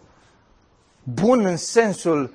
[1.02, 2.34] Bun în sensul,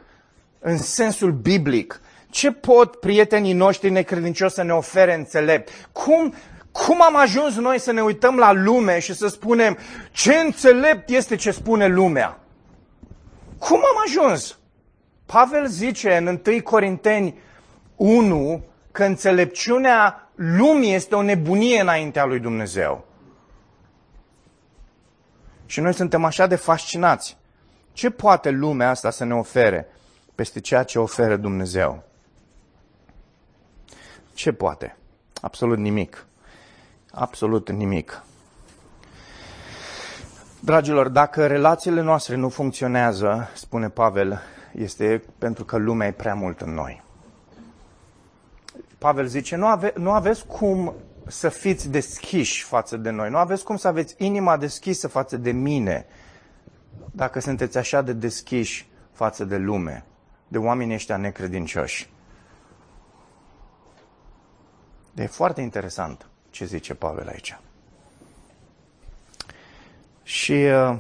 [0.59, 2.01] în sensul biblic.
[2.29, 5.69] Ce pot prietenii noștri necredincioși să ne ofere înțelept?
[5.91, 6.33] Cum,
[6.71, 9.77] cum am ajuns noi să ne uităm la lume și să spunem
[10.11, 12.39] ce înțelept este ce spune lumea?
[13.57, 14.59] Cum am ajuns?
[15.25, 17.39] Pavel zice în 1 Corinteni
[17.95, 23.09] 1 că înțelepciunea lumii este o nebunie înaintea lui Dumnezeu.
[25.71, 27.37] Și noi suntem așa de fascinați.
[27.93, 29.87] Ce poate lumea asta să ne ofere
[30.35, 32.03] peste ceea ce oferă Dumnezeu?
[34.33, 34.97] Ce poate?
[35.41, 36.25] Absolut nimic.
[37.11, 38.23] Absolut nimic.
[40.59, 46.61] Dragilor, dacă relațiile noastre nu funcționează, spune Pavel, este pentru că lumea e prea mult
[46.61, 47.01] în noi.
[48.97, 50.93] Pavel zice, nu, ave, nu aveți cum
[51.31, 55.51] să fiți deschiși față de noi, nu aveți cum să aveți inima deschisă față de
[55.51, 56.05] mine,
[57.11, 60.05] dacă sunteți așa de deschiși față de lume,
[60.47, 62.09] de oamenii ăștia necredincioși.
[65.15, 67.59] E foarte interesant ce zice Pavel aici.
[70.23, 70.97] Și uh,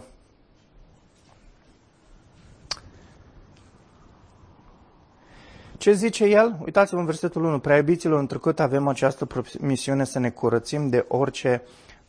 [5.81, 6.57] ce zice el?
[6.63, 7.59] Uitați-vă în versetul 1.
[7.59, 9.27] Prea iubiților, în trecut avem această
[9.59, 11.61] misiune să ne curățim de orice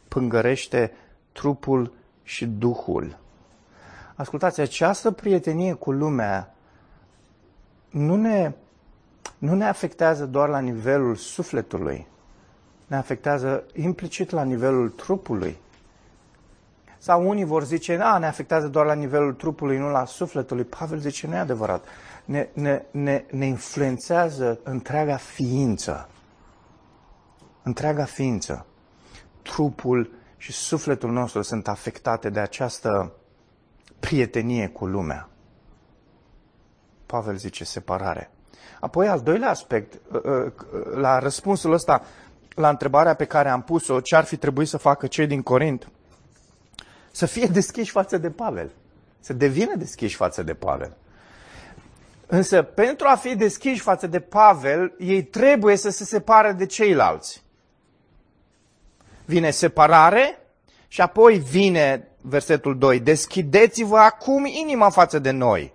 [0.09, 0.93] pângărește
[1.33, 3.19] trupul și duhul.
[4.15, 6.55] Ascultați, această prietenie cu lumea
[7.91, 8.53] nu ne
[9.39, 12.07] nu ne afectează doar la nivelul sufletului,
[12.87, 15.57] ne afectează implicit la nivelul trupului.
[16.99, 20.65] Sau unii vor zice, a, ne afectează doar la nivelul trupului, nu la sufletului.
[20.65, 21.85] Pavel zice, nu e adevărat.
[22.25, 26.09] Ne, ne, ne, ne influențează întreaga ființă.
[27.63, 28.67] Întreaga ființă.
[29.43, 33.13] Trupul și sufletul nostru sunt afectate de această
[34.01, 35.29] prietenie cu lumea.
[37.07, 38.31] Pavel zice separare.
[38.81, 40.53] Apoi, al doilea aspect, uh, uh,
[40.95, 42.03] la răspunsul ăsta,
[42.55, 45.91] la întrebarea pe care am pus-o, ce ar fi trebuit să facă cei din Corint,
[47.11, 48.71] să fie deschiși față de Pavel.
[49.21, 50.97] Să devină deschiși față de Pavel.
[52.35, 57.43] Însă, pentru a fi deschiși față de Pavel, ei trebuie să se separe de ceilalți.
[59.25, 60.39] Vine separare
[60.89, 63.01] și apoi vine versetul 2.
[63.01, 65.73] Deschideți-vă acum inima față de noi.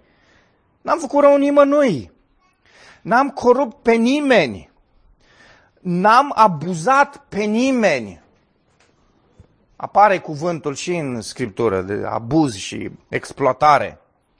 [0.82, 2.12] N-am făcut rău nimănui.
[3.02, 4.70] N-am corupt pe nimeni.
[5.80, 8.22] N-am abuzat pe nimeni.
[9.76, 14.00] Apare cuvântul și în scriptură de abuz și exploatare,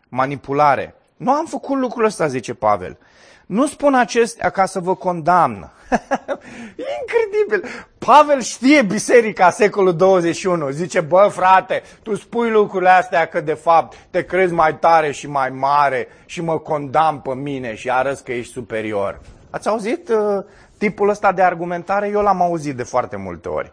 [0.10, 0.96] manipulare.
[1.18, 2.98] Nu am făcut lucrul ăsta, zice Pavel.
[3.46, 5.72] Nu spun acestea ca să vă condamn.
[7.00, 7.70] Incredibil!
[7.98, 10.70] Pavel știe biserica secolul 21.
[10.70, 15.28] Zice, bă frate, tu spui lucrurile astea că de fapt te crezi mai tare și
[15.28, 19.20] mai mare și mă condamn pe mine și arăți că ești superior.
[19.50, 20.44] Ați auzit uh,
[20.78, 22.08] tipul ăsta de argumentare?
[22.08, 23.72] Eu l-am auzit de foarte multe ori.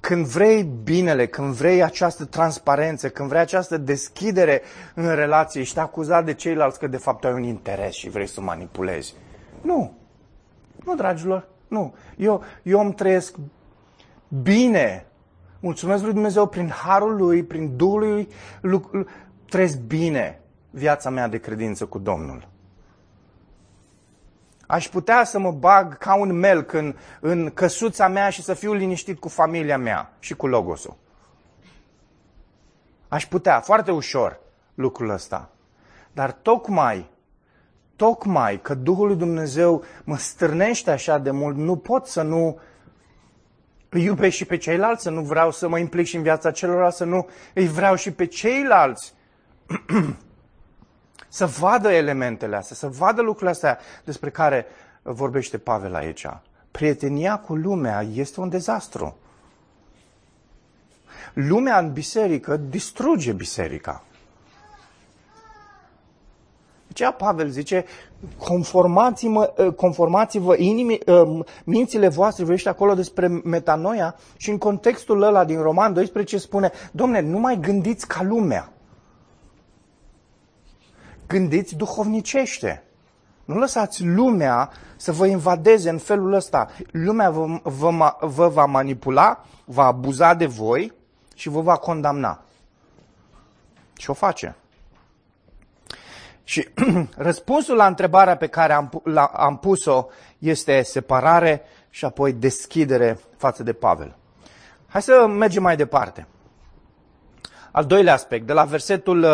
[0.00, 4.62] Când vrei binele, când vrei această transparență, când vrei această deschidere
[4.94, 8.40] în relație, ești acuzat de ceilalți că de fapt ai un interes și vrei să
[8.40, 9.14] manipulezi.
[9.60, 9.96] Nu.
[10.84, 11.94] Nu, dragilor, nu.
[12.16, 13.36] Eu, eu îmi trăiesc
[14.42, 15.06] bine.
[15.60, 18.26] Mulțumesc lui Dumnezeu prin harul lui, prin Duhul
[18.60, 18.88] lui,
[19.48, 22.48] trăiesc bine viața mea de credință cu Domnul.
[24.70, 28.72] Aș putea să mă bag ca un melc în, în căsuța mea și să fiu
[28.72, 30.96] liniștit cu familia mea și cu logosul.
[33.08, 34.40] Aș putea, foarte ușor,
[34.74, 35.50] lucrul ăsta.
[36.12, 37.10] Dar tocmai,
[37.96, 42.60] tocmai că Duhul lui Dumnezeu mă stârnește așa de mult, nu pot să nu
[43.88, 46.96] îi iubesc și pe ceilalți, să nu vreau să mă implic și în viața celorlalți,
[46.96, 49.14] să nu îi vreau și pe ceilalți.
[51.28, 54.66] să vadă elementele astea, să vadă lucrurile astea despre care
[55.02, 56.26] vorbește Pavel aici.
[56.70, 59.16] Prietenia cu lumea este un dezastru.
[61.34, 64.02] Lumea în biserică distruge biserica.
[66.92, 67.84] Ce Pavel zice,
[68.38, 75.44] conformați-mă, ă, conformați-vă inimi, ă, mințile voastre, vorbește acolo despre metanoia și în contextul ăla
[75.44, 78.72] din Roman 12 spune, domne, nu mai gândiți ca lumea.
[81.28, 82.82] Gândiți duhovnicește.
[83.44, 86.68] Nu lăsați lumea să vă invadeze în felul ăsta.
[86.92, 90.92] Lumea vă, vă, vă va manipula, va abuza de voi
[91.34, 92.42] și vă va condamna.
[93.96, 94.56] Și o face.
[96.44, 96.68] Și
[97.16, 100.06] răspunsul la întrebarea pe care am, la, am pus-o
[100.38, 104.16] este separare și apoi deschidere față de Pavel.
[104.86, 106.26] Hai să mergem mai departe.
[107.70, 109.26] Al doilea aspect, de la versetul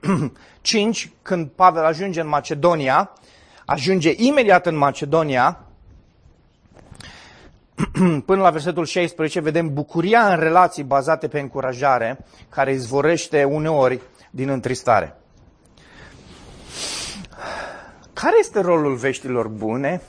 [0.60, 3.10] 5, când Pavel ajunge în Macedonia,
[3.64, 5.60] ajunge imediat în Macedonia,
[8.26, 12.18] până la versetul 16, vedem bucuria în relații bazate pe încurajare,
[12.48, 14.00] care izvorește uneori
[14.30, 15.16] din întristare.
[18.12, 20.00] Care este rolul veștilor bune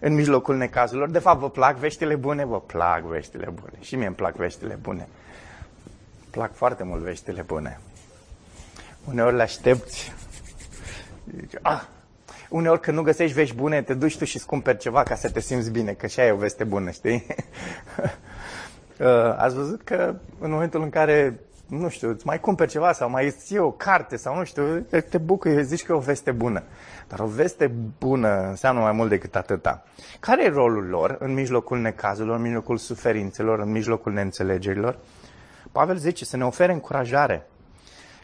[0.00, 1.10] în mijlocul necazurilor?
[1.10, 2.44] De fapt, vă plac veștile bune?
[2.44, 3.72] Vă plac veștile bune.
[3.80, 5.08] Și mie îmi plac veștile bune.
[6.34, 7.80] Îmi plac foarte mult veștile bune.
[9.08, 10.12] Uneori le aștepți.
[11.62, 11.82] Ah,
[12.48, 15.30] uneori când nu găsești vești bune, te duci tu și îți cumperi ceva ca să
[15.30, 17.26] te simți bine, că și aia e o veste bună, știi?
[19.00, 23.10] Uh, ați văzut că în momentul în care, nu știu, îți mai cumperi ceva sau
[23.10, 26.62] mai ții o carte sau nu știu, te bucuri, zici că e o veste bună.
[27.08, 29.84] Dar o veste bună înseamnă mai mult decât atâta.
[30.20, 34.98] Care e rolul lor în mijlocul necazurilor, în mijlocul suferințelor, în mijlocul neînțelegerilor?
[35.74, 37.46] Pavel zice să ne ofere încurajare.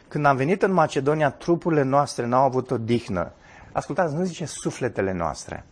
[0.09, 3.33] Când am venit în Macedonia, trupurile noastre n-au avut o dihnă.
[3.73, 5.65] Ascultați, nu zice sufletele noastre.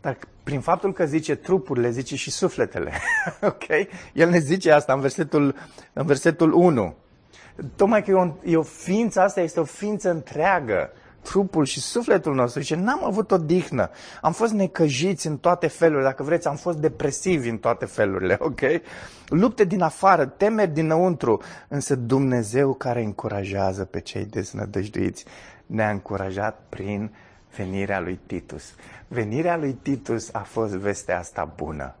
[0.00, 2.92] Dar prin faptul că zice trupurile, zice și sufletele.
[3.52, 3.64] ok?
[4.12, 5.54] El ne zice asta în versetul,
[5.92, 6.94] în versetul 1.
[7.76, 10.90] Tocmai că e o, e o ființă, asta este o ființă întreagă
[11.24, 12.60] trupul și sufletul nostru.
[12.60, 13.90] Zice, n-am avut o dihnă.
[14.20, 16.02] Am fost necăjiți în toate felurile.
[16.02, 18.60] Dacă vreți, am fost depresivi în toate felurile, ok?
[19.28, 21.42] Lupte din afară, temeri dinăuntru.
[21.68, 25.24] Însă Dumnezeu care încurajează pe cei deznădăjduiți
[25.66, 27.14] ne-a încurajat prin
[27.56, 28.74] venirea lui Titus.
[29.08, 31.94] Venirea lui Titus a fost vestea asta bună.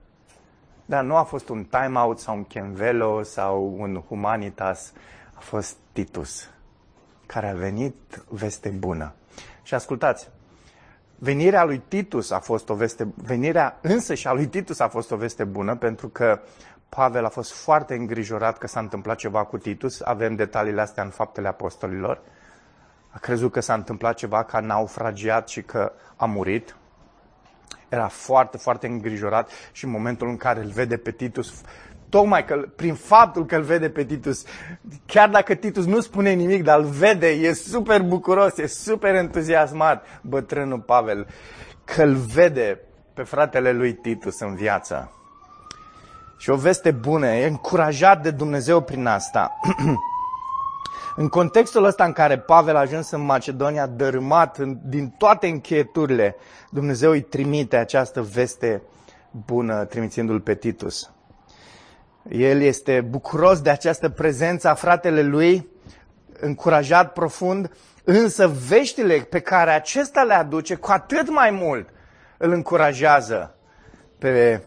[0.86, 4.92] Dar nu a fost un time-out sau un Kenvelo sau un Humanitas.
[5.34, 6.48] A fost Titus
[7.26, 7.94] care a venit
[8.28, 9.12] veste bună.
[9.62, 10.28] Și ascultați,
[11.18, 15.10] venirea lui Titus a fost o veste, venirea însă și a lui Titus a fost
[15.10, 16.40] o veste bună pentru că
[16.88, 20.00] Pavel a fost foarte îngrijorat că s-a întâmplat ceva cu Titus.
[20.00, 22.20] Avem detaliile astea în faptele apostolilor.
[23.10, 26.76] A crezut că s-a întâmplat ceva, că a naufragiat și că a murit.
[27.88, 31.62] Era foarte, foarte îngrijorat și în momentul în care îl vede pe Titus
[32.14, 34.44] tocmai că, prin faptul că îl vede pe Titus,
[35.06, 40.06] chiar dacă Titus nu spune nimic, dar îl vede, e super bucuros, e super entuziasmat,
[40.22, 41.26] bătrânul Pavel,
[41.84, 42.80] că îl vede
[43.14, 45.12] pe fratele lui Titus în viață.
[46.38, 49.58] Și o veste bună, e încurajat de Dumnezeu prin asta.
[51.16, 56.36] în contextul ăsta în care Pavel a ajuns în Macedonia, dărâmat în, din toate încheieturile,
[56.70, 58.82] Dumnezeu îi trimite această veste
[59.46, 61.08] bună, trimițându-l pe Titus.
[62.30, 65.68] El este bucuros de această prezență a fratele lui,
[66.40, 67.70] încurajat profund,
[68.04, 71.88] însă veștile pe care acesta le aduce cu atât mai mult
[72.36, 73.54] îl încurajează
[74.18, 74.62] pe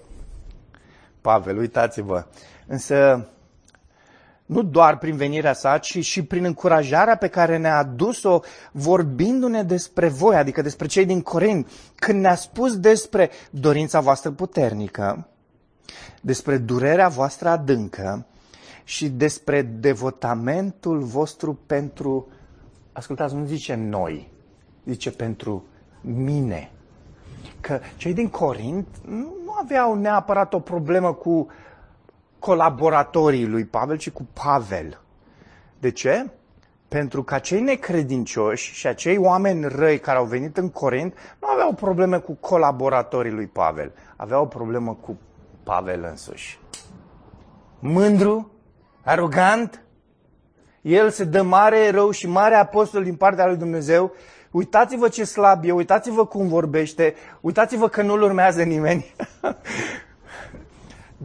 [1.21, 2.25] Pavel, uitați-vă.
[2.67, 3.29] Însă
[4.45, 8.39] nu doar prin venirea sa, ci și prin încurajarea pe care ne-a adus-o
[8.71, 15.27] vorbindu-ne despre voi, adică despre cei din Corint, când ne-a spus despre dorința voastră puternică,
[16.21, 18.25] despre durerea voastră adâncă
[18.83, 22.27] și despre devotamentul vostru pentru,
[22.91, 24.31] ascultați, nu zice noi,
[24.85, 25.63] zice pentru
[26.01, 26.71] mine.
[27.61, 31.47] Că cei din Corint nu aveau neapărat o problemă cu
[32.39, 35.01] colaboratorii lui Pavel, ci cu Pavel.
[35.79, 36.29] De ce?
[36.87, 41.73] Pentru că acei necredincioși și acei oameni răi care au venit în Corint nu aveau
[41.73, 45.17] probleme cu colaboratorii lui Pavel, aveau o problemă cu
[45.67, 46.59] Pavel însuși.
[47.79, 48.51] Mândru,
[49.03, 49.83] arogant,
[50.81, 54.13] el se dă mare erou și mare apostol din partea lui Dumnezeu.
[54.51, 59.13] Uitați-vă ce slab e, uitați-vă cum vorbește, uitați-vă că nu-l urmează nimeni.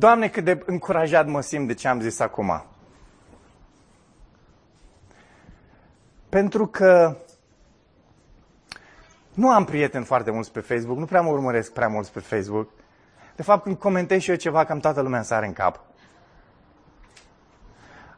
[0.03, 2.64] Doamne, cât de încurajat mă simt de ce am zis acum.
[6.28, 7.16] Pentru că
[9.34, 12.70] nu am prieteni foarte mulți pe Facebook, nu prea mă urmăresc prea mulți pe Facebook.
[13.43, 15.80] De fapt, când comentez și eu ceva, cam toată lumea sare în cap.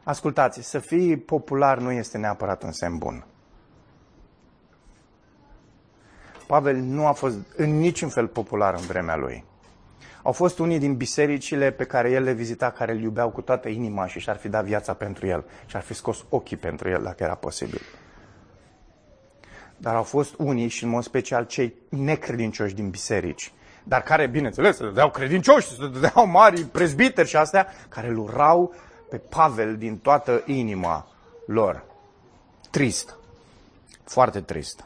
[0.03, 3.25] Ascultați, să fii popular nu este neapărat un semn bun.
[6.47, 9.43] Pavel nu a fost în niciun fel popular în vremea lui.
[10.23, 13.69] Au fost unii din bisericile pe care el le vizita, care îl iubeau cu toată
[13.69, 17.03] inima și și-ar fi dat viața pentru el și ar fi scos ochii pentru el
[17.03, 17.81] dacă era posibil.
[19.77, 23.53] Dar au fost unii și în mod special cei necredincioși din biserici,
[23.87, 28.73] dar care, bineînțeles, se dădeau credincioși, se dădeau mari prezbiteri și astea, care îl urau
[29.09, 31.07] pe Pavel din toată inima
[31.45, 31.83] lor.
[32.71, 33.15] Trist.
[34.03, 34.85] Foarte trist.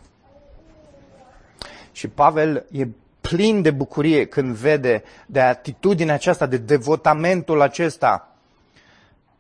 [1.92, 2.88] Și Pavel e
[3.22, 8.36] plin de bucurie când vede de atitudinea aceasta, de devotamentul acesta.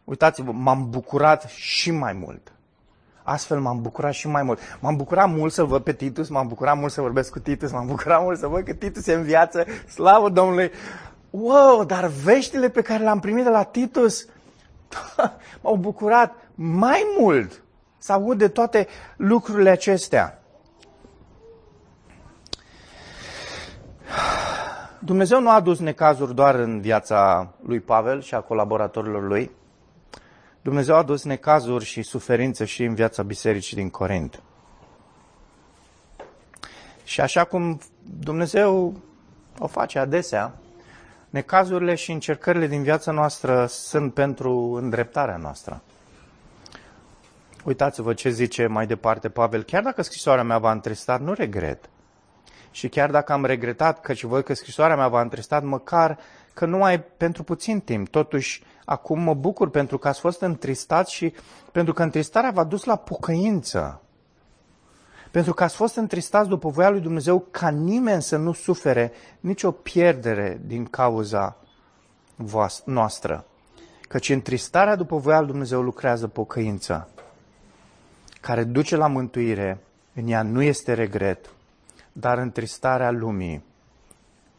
[0.03, 2.51] Uitați-vă, m-am bucurat și mai mult.
[3.29, 4.59] Astfel m-am bucurat și mai mult.
[4.79, 7.85] M-am bucurat mult să văd pe Titus, m-am bucurat mult să vorbesc cu Titus, m-am
[7.85, 10.71] bucurat mult să văd că Titus e în viață, slavă Domnului.
[11.29, 14.25] Wow, dar veștile pe care le-am primit de la Titus
[15.61, 17.63] m-au bucurat mai mult
[17.97, 20.43] să aud de toate lucrurile acestea.
[24.99, 29.57] Dumnezeu nu a adus necazuri doar în viața lui Pavel și a colaboratorilor lui.
[30.61, 34.41] Dumnezeu a adus necazuri și suferință și în viața bisericii din Corint.
[37.03, 37.79] Și așa cum
[38.19, 38.93] Dumnezeu
[39.59, 40.53] o face adesea,
[41.29, 45.81] necazurile și încercările din viața noastră sunt pentru îndreptarea noastră.
[47.63, 49.63] Uitați-vă ce zice mai departe Pavel.
[49.63, 51.89] Chiar dacă scrisoarea mea va întristat, nu regret.
[52.71, 56.17] Și chiar dacă am regretat că și văd că scrisoarea mea v-a întristat, măcar
[56.59, 58.07] că numai pentru puțin timp.
[58.09, 61.33] Totuși, acum mă bucur pentru că ați fost întristat și
[61.71, 64.01] pentru că întristarea v-a dus la pocăință.
[65.31, 69.71] Pentru că ați fost întristați după voia lui Dumnezeu ca nimeni să nu sufere nicio
[69.71, 71.57] pierdere din cauza
[72.85, 73.45] noastră.
[74.01, 77.09] Căci întristarea după voia lui Dumnezeu lucrează pocăință,
[78.41, 79.83] care duce la mântuire,
[80.13, 81.49] în ea nu este regret,
[82.11, 83.63] dar întristarea lumii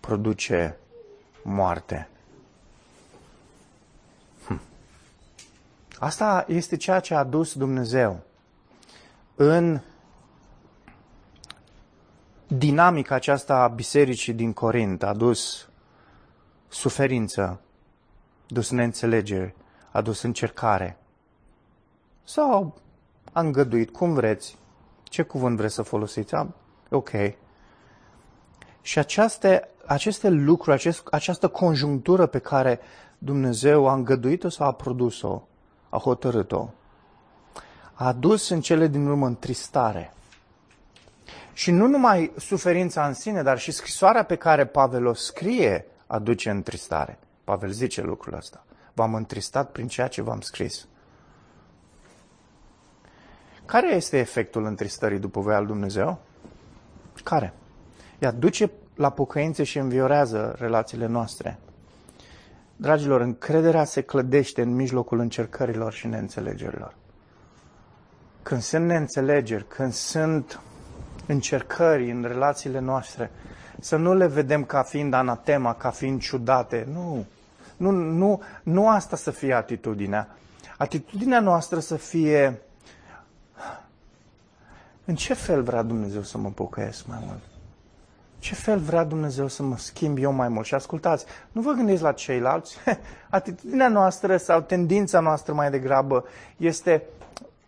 [0.00, 0.79] produce
[1.42, 2.08] moarte.
[4.46, 4.60] Hm.
[5.98, 8.20] Asta este ceea ce a dus Dumnezeu
[9.34, 9.80] în
[12.46, 15.02] dinamica aceasta a bisericii din Corint.
[15.02, 15.68] A dus
[16.68, 17.60] suferință, a
[18.46, 19.54] dus neînțelegere,
[19.90, 20.98] a dus încercare.
[22.24, 22.80] Sau
[23.32, 24.58] a îngăduit, cum vreți.
[25.02, 26.34] Ce cuvânt vreți să folosiți?
[26.90, 27.10] Ok.
[28.82, 32.80] Și aceste, aceste lucruri, acest, această conjunctură pe care
[33.18, 35.42] Dumnezeu a îngăduit-o sau a produs-o,
[35.88, 36.68] a hotărât-o,
[37.92, 40.12] a adus în cele din urmă întristare.
[41.52, 46.50] Și nu numai suferința în sine, dar și scrisoarea pe care Pavel o scrie aduce
[46.50, 47.18] întristare.
[47.44, 48.64] Pavel zice lucrul ăsta.
[48.92, 50.86] V-am întristat prin ceea ce v-am scris.
[53.64, 56.18] Care este efectul întristării după voia lui Dumnezeu?
[57.22, 57.52] Care?
[58.18, 58.70] Ea duce
[59.00, 61.58] la pocăință și înviorează relațiile noastre.
[62.76, 66.94] Dragilor, încrederea se clădește în mijlocul încercărilor și neînțelegerilor.
[68.42, 70.60] Când sunt neînțelegeri, când sunt
[71.26, 73.30] încercări în relațiile noastre,
[73.80, 76.88] să nu le vedem ca fiind anatema, ca fiind ciudate.
[76.92, 77.24] Nu.
[77.76, 80.28] Nu, nu, nu asta să fie atitudinea.
[80.76, 82.60] Atitudinea noastră să fie
[85.04, 87.40] în ce fel vrea Dumnezeu să mă pocăiesc mai mult?
[88.40, 90.66] Ce fel vrea Dumnezeu să mă schimb eu mai mult?
[90.66, 92.76] Și ascultați, nu vă gândiți la ceilalți.
[93.30, 96.24] Atitudinea noastră sau tendința noastră mai degrabă
[96.56, 97.02] este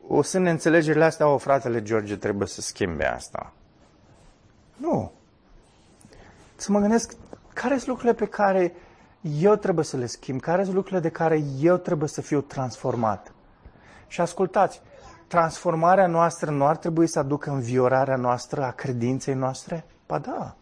[0.08, 3.52] o să ne înțelegerile astea, o fratele George trebuie să schimbe asta.
[4.76, 5.12] Nu.
[6.56, 7.14] Să mă gândesc
[7.52, 8.74] care sunt lucrurile pe care
[9.22, 13.32] eu trebuie să le schimb, care sunt lucrurile de care eu trebuie să fiu transformat.
[14.06, 14.80] Și ascultați,
[15.26, 19.84] transformarea noastră nu ar trebui să aducă înviorarea noastră a credinței noastre?
[20.06, 20.56] Ba da.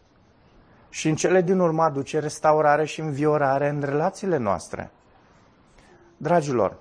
[0.90, 4.90] Și în cele din urmă aduce restaurare și înviorare în relațiile noastre.
[6.16, 6.78] Dragilor,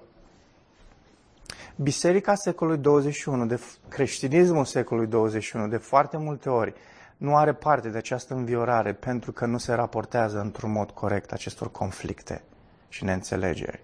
[1.81, 6.73] Biserica secolului 21, de creștinismul secolului 21, de foarte multe ori,
[7.17, 11.71] nu are parte de această înviorare pentru că nu se raportează într-un mod corect acestor
[11.71, 12.43] conflicte
[12.89, 13.83] și neînțelegeri.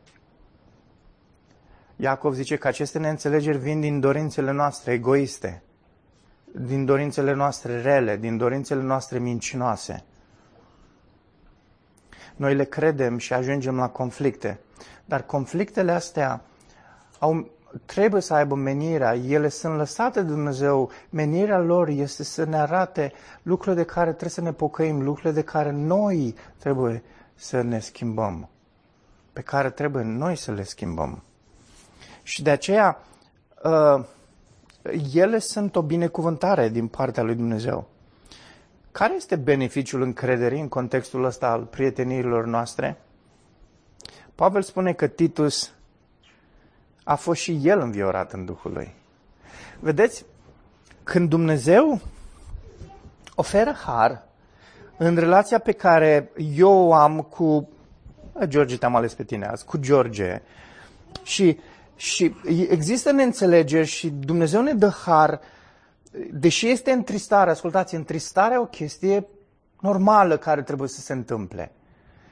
[1.95, 5.63] Iacov zice că aceste neînțelegeri vin din dorințele noastre egoiste,
[6.51, 10.03] din dorințele noastre rele, din dorințele noastre mincinoase.
[12.35, 14.59] Noi le credem și ajungem la conflicte,
[15.05, 16.41] dar conflictele astea
[17.19, 17.49] au,
[17.85, 23.13] trebuie să aibă menirea, ele sunt lăsate de Dumnezeu, menirea lor este să ne arate
[23.41, 27.03] lucrurile de care trebuie să ne pocăim, lucrurile de care noi trebuie
[27.35, 28.49] să ne schimbăm,
[29.33, 31.23] pe care trebuie noi să le schimbăm.
[32.23, 32.97] Și de aceea
[33.63, 34.05] uh,
[35.13, 37.87] ele sunt o binecuvântare din partea lui Dumnezeu.
[38.95, 42.97] Care este beneficiul încrederii în contextul ăsta al prieteniilor noastre?
[44.35, 45.71] Pavel spune că Titus
[47.03, 48.93] a fost și el înviorat în Duhul lui.
[49.79, 50.25] Vedeți,
[51.03, 52.01] când Dumnezeu
[53.35, 54.23] oferă har
[54.97, 57.69] în relația pe care eu o am cu
[58.43, 60.41] George, te-am ales pe tine azi, cu George,
[61.23, 61.59] și,
[61.95, 62.35] și
[62.69, 65.39] există neînțelegeri și Dumnezeu ne dă har,
[66.31, 69.27] deși este întristare, ascultați, întristarea e o chestie
[69.79, 71.71] normală care trebuie să se întâmple.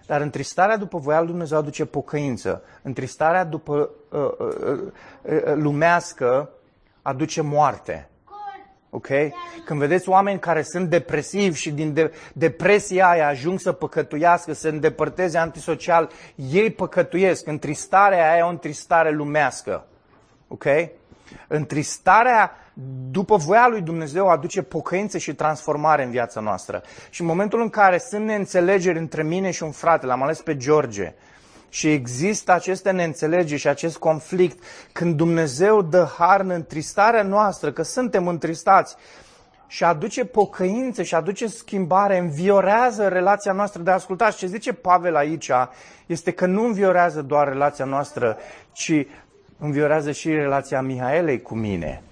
[0.06, 2.64] Dar întristarea după voia lui Dumnezeu aduce pocăință.
[2.82, 4.80] Întristarea după uh, uh, uh,
[5.22, 6.50] uh, lumească
[7.02, 8.08] aduce moarte.
[8.90, 9.08] Ok?
[9.66, 14.68] Când vedeți oameni care sunt depresivi și din de- depresia aia ajung să păcătuiască, să
[14.68, 17.48] îndepărteze antisocial, ei păcătuiesc.
[17.48, 19.86] Întristarea aia e o întristare lumească.
[20.48, 20.66] Ok?
[21.48, 22.52] Întristarea
[23.12, 26.82] după voia lui Dumnezeu aduce pocăință și transformare în viața noastră.
[27.10, 30.58] Și în momentul în care sunt neînțelegeri între mine și un frate, l-am ales pe
[30.58, 31.14] George,
[31.70, 37.84] și există aceste neînțelegeri și acest conflict, când Dumnezeu dă har în întristarea noastră, că
[37.84, 38.96] suntem întristați,
[39.68, 43.82] și aduce pocăință și aduce schimbare, înviorează relația noastră.
[43.82, 45.52] De ascultați ce zice Pavel aici,
[46.06, 48.38] este că nu înviorează doar relația noastră,
[48.72, 49.06] ci
[49.60, 52.04] înviorează și relația Mihaelei cu mine.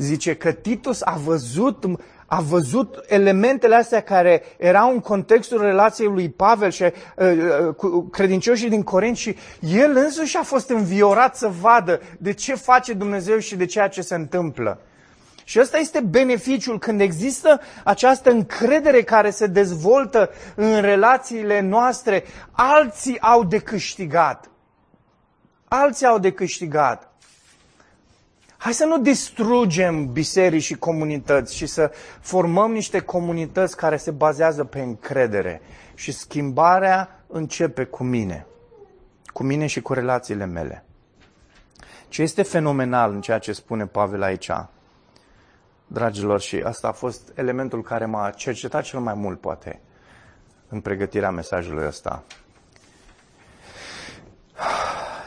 [0.00, 1.84] Zice că Titus a văzut,
[2.26, 8.02] a văzut elementele astea care erau în contextul relației lui Pavel și uh, uh, cu
[8.02, 13.38] credincioșii din Corint și el însuși a fost înviorat să vadă de ce face Dumnezeu
[13.38, 14.80] și de ceea ce se întâmplă.
[15.44, 22.24] Și ăsta este beneficiul când există această încredere care se dezvoltă în relațiile noastre.
[22.50, 24.50] Alții au de câștigat.
[25.68, 27.10] Alții au de câștigat.
[28.60, 34.64] Hai să nu distrugem biserici și comunități și să formăm niște comunități care se bazează
[34.64, 35.60] pe încredere.
[35.94, 38.46] Și schimbarea începe cu mine.
[39.26, 40.84] Cu mine și cu relațiile mele.
[42.08, 44.50] Ce este fenomenal în ceea ce spune Pavel aici,
[45.86, 49.80] dragilor, și asta a fost elementul care m-a cercetat cel mai mult, poate,
[50.68, 52.22] în pregătirea mesajului ăsta.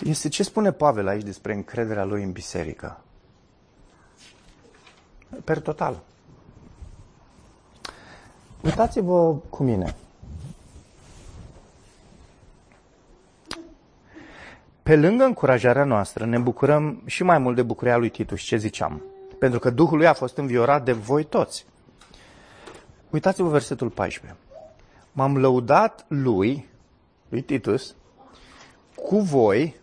[0.03, 3.03] Este ce spune Pavel aici despre încrederea lui în biserică
[5.43, 6.01] per total.
[8.61, 9.95] Uitați-vă cu mine.
[14.83, 19.01] Pe lângă încurajarea noastră, ne bucurăm și mai mult de bucuria lui Titus, ce ziceam.
[19.39, 21.65] Pentru că Duhul lui a fost înviorat de voi toți.
[23.09, 24.39] Uitați-vă versetul 14.
[25.11, 26.67] M-am lăudat lui,
[27.29, 27.95] lui Titus,
[28.95, 29.75] cu voi.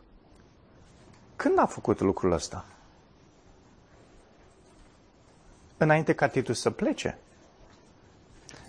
[1.37, 2.65] Când a făcut lucrul ăsta?
[5.81, 7.19] Înainte ca Titus să plece.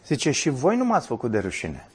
[0.05, 1.88] Zice, și voi nu m-ați făcut de rușine.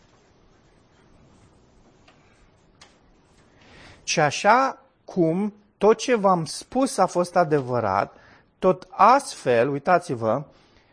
[4.03, 8.17] Și așa cum tot ce v-am spus a fost adevărat,
[8.59, 10.45] tot astfel, uitați-vă,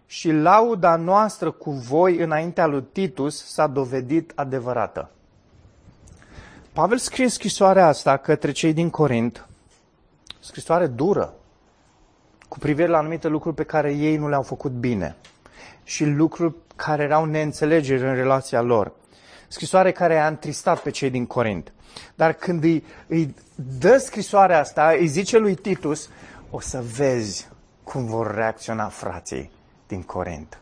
[0.06, 5.10] și lauda noastră cu voi înaintea lui Titus s-a dovedit adevărată.
[6.74, 9.48] Pavel scrie scrisoarea asta către cei din Corint,
[10.40, 11.34] scrisoare dură,
[12.54, 15.16] cu privire la anumite lucruri pe care ei nu le-au făcut bine
[15.84, 18.92] și lucruri care erau neînțelegeri în relația lor.
[19.48, 21.74] Scrisoare care a întristat pe cei din Corint.
[22.16, 23.36] Dar când îi, îi
[23.80, 26.10] dă scrisoarea asta, îi zice lui Titus,
[26.50, 27.48] o să vezi
[27.84, 29.52] cum vor reacționa frații
[29.88, 30.58] din Corint.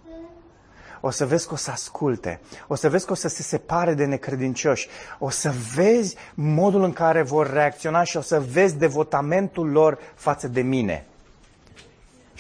[1.02, 3.94] O să vezi că o să asculte, o să vezi că o să se separe
[3.94, 4.88] de necredincioși,
[5.20, 10.48] o să vezi modul în care vor reacționa și o să vezi devotamentul lor față
[10.48, 11.06] de mine.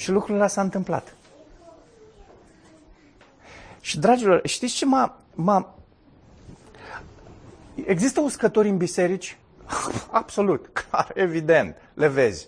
[0.01, 1.15] Și lucrul ăla s-a întâmplat.
[3.81, 5.17] Și, dragilor, știți ce m-a...
[5.35, 5.75] m-a...
[7.85, 9.37] Există uscători în biserici?
[10.21, 12.47] Absolut, clar, evident, le vezi.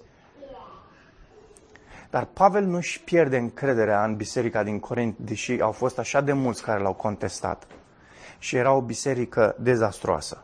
[2.09, 6.63] Dar Pavel nu-și pierde încrederea în biserica din Corint, deși au fost așa de mulți
[6.63, 7.67] care l-au contestat.
[8.39, 10.43] Și era o biserică dezastroasă.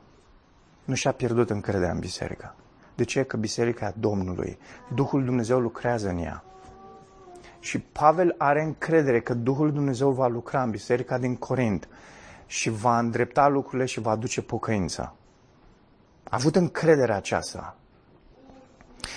[0.84, 2.56] Nu și-a pierdut încrederea în biserică.
[2.96, 3.24] De ce?
[3.24, 4.58] Că biserica e a Domnului.
[4.94, 6.44] Duhul Dumnezeu lucrează în ea.
[7.60, 11.88] Și Pavel are încredere că Duhul Dumnezeu va lucra în biserica din Corint
[12.46, 15.14] și va îndrepta lucrurile și va aduce pocăință.
[16.24, 17.76] A avut încrederea aceasta.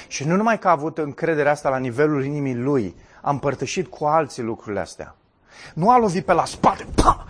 [0.09, 4.05] Și nu numai că a avut încrederea asta la nivelul inimii lui, a împărtășit cu
[4.05, 5.17] alții lucrurile astea.
[5.75, 7.27] Nu a lovit pe la spate, pa, pa,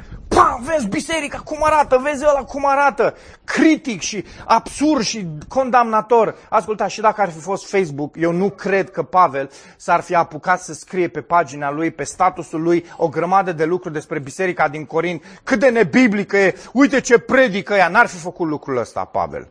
[0.62, 6.36] vezi biserica cum arată, vezi ăla cum arată, critic și absurd și condamnator.
[6.48, 10.60] Ascultați, și dacă ar fi fost Facebook, eu nu cred că Pavel s-ar fi apucat
[10.60, 14.84] să scrie pe pagina lui, pe statusul lui, o grămadă de lucruri despre biserica din
[14.84, 19.48] Corint, cât de nebiblică e, uite ce predică ea, n-ar fi făcut lucrul ăsta, Pavel.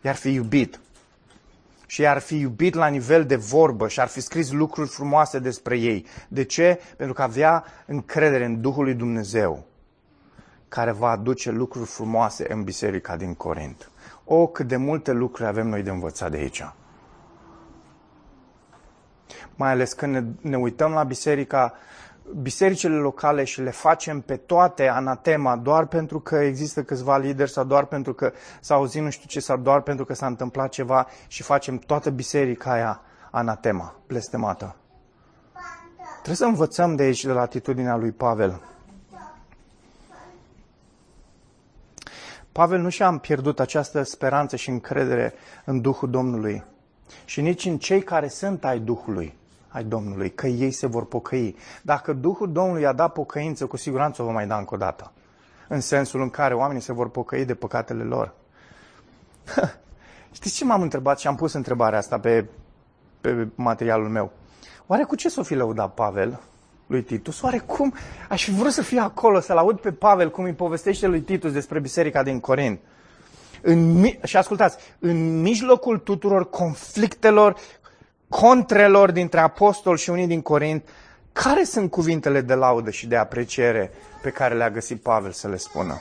[0.00, 0.80] I-ar fi iubit
[1.86, 5.78] și ar fi iubit la nivel de vorbă și ar fi scris lucruri frumoase despre
[5.78, 6.06] ei.
[6.28, 6.80] De ce?
[6.96, 9.69] Pentru că avea încredere în Duhul lui Dumnezeu
[10.70, 13.90] care va aduce lucruri frumoase în biserica din Corint.
[14.24, 16.64] O, cât de multe lucruri avem noi de învățat de aici.
[19.54, 21.74] Mai ales când ne, ne uităm la biserica
[22.42, 27.64] bisericile locale și le facem pe toate anatema doar pentru că există câțiva lideri sau
[27.64, 31.06] doar pentru că s-a auzit nu știu ce sau doar pentru că s-a întâmplat ceva
[31.26, 33.00] și facem toată biserica aia
[33.30, 34.76] anatema, blestemată.
[36.12, 38.60] Trebuie să învățăm de aici, de la atitudinea lui Pavel.
[42.52, 45.32] Pavel nu și-a pierdut această speranță și încredere
[45.64, 46.64] în Duhul Domnului
[47.24, 49.38] și nici în cei care sunt ai Duhului
[49.70, 51.56] ai Domnului, că ei se vor pocăi.
[51.82, 55.12] Dacă Duhul Domnului a dat pocăință, cu siguranță o va mai da încă o dată.
[55.68, 58.34] În sensul în care oamenii se vor pocăi de păcatele lor.
[60.32, 62.46] Știți ce m-am întrebat și am pus întrebarea asta pe,
[63.20, 64.32] pe materialul meu?
[64.86, 66.40] Oare cu ce s-o fi lăudat Pavel
[66.90, 67.42] lui Titus?
[67.42, 67.94] Oare cum?
[68.28, 71.52] Aș fi vrut să fie acolo, să-l aud pe Pavel cum îi povestește lui Titus
[71.52, 72.80] despre biserica din Corint.
[73.62, 77.56] În, și ascultați, în mijlocul tuturor conflictelor
[78.28, 80.88] contrelor dintre apostol și unii din Corint,
[81.32, 83.90] care sunt cuvintele de laudă și de apreciere
[84.22, 86.00] pe care le-a găsit Pavel să le spună?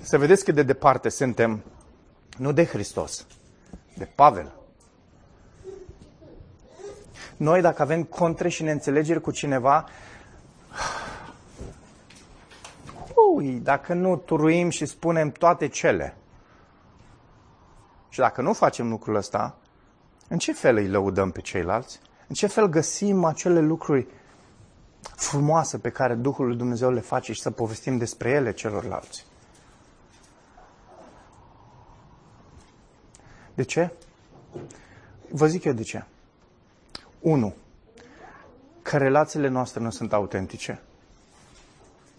[0.00, 1.62] Să vedeți cât de departe suntem,
[2.36, 3.26] nu de Hristos,
[3.96, 4.59] de Pavel.
[7.40, 9.84] Noi, dacă avem contre și neînțelegeri cu cineva,
[13.34, 16.16] ui, dacă nu turuim și spunem toate cele,
[18.08, 19.56] și dacă nu facem lucrul ăsta,
[20.28, 22.00] în ce fel îi lăudăm pe ceilalți?
[22.26, 24.06] În ce fel găsim acele lucruri
[25.00, 29.26] frumoase pe care Duhul lui Dumnezeu le face și să povestim despre ele celorlalți?
[33.54, 33.92] De ce?
[35.30, 36.04] Vă zic eu de ce.
[37.20, 37.54] 1.
[38.82, 40.80] Că relațiile noastre nu sunt autentice.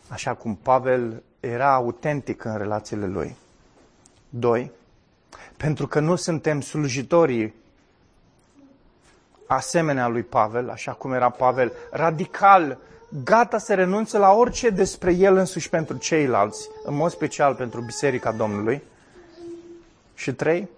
[0.07, 3.35] Așa cum Pavel era autentic în relațiile lui.
[4.29, 4.71] 2
[5.61, 7.53] pentru că nu suntem slujitorii
[9.47, 12.77] asemenea lui Pavel, așa cum era Pavel, radical,
[13.23, 18.31] gata să renunțe la orice despre el însuși pentru ceilalți, în mod special pentru Biserica
[18.31, 18.83] Domnului.
[20.13, 20.69] Și trei,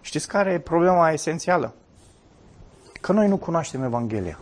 [0.00, 1.74] știți care e problema esențială?
[3.02, 4.38] Că noi nu cunoaștem Evanghelia.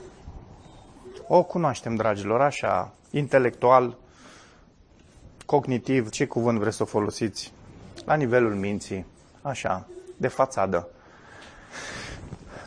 [1.27, 3.97] O cunoaștem, dragilor, așa, intelectual,
[5.47, 7.53] cognitiv, ce cuvânt vreți să o folosiți,
[8.05, 9.07] la nivelul minții
[9.43, 9.87] așa,
[10.17, 10.89] de fațadă.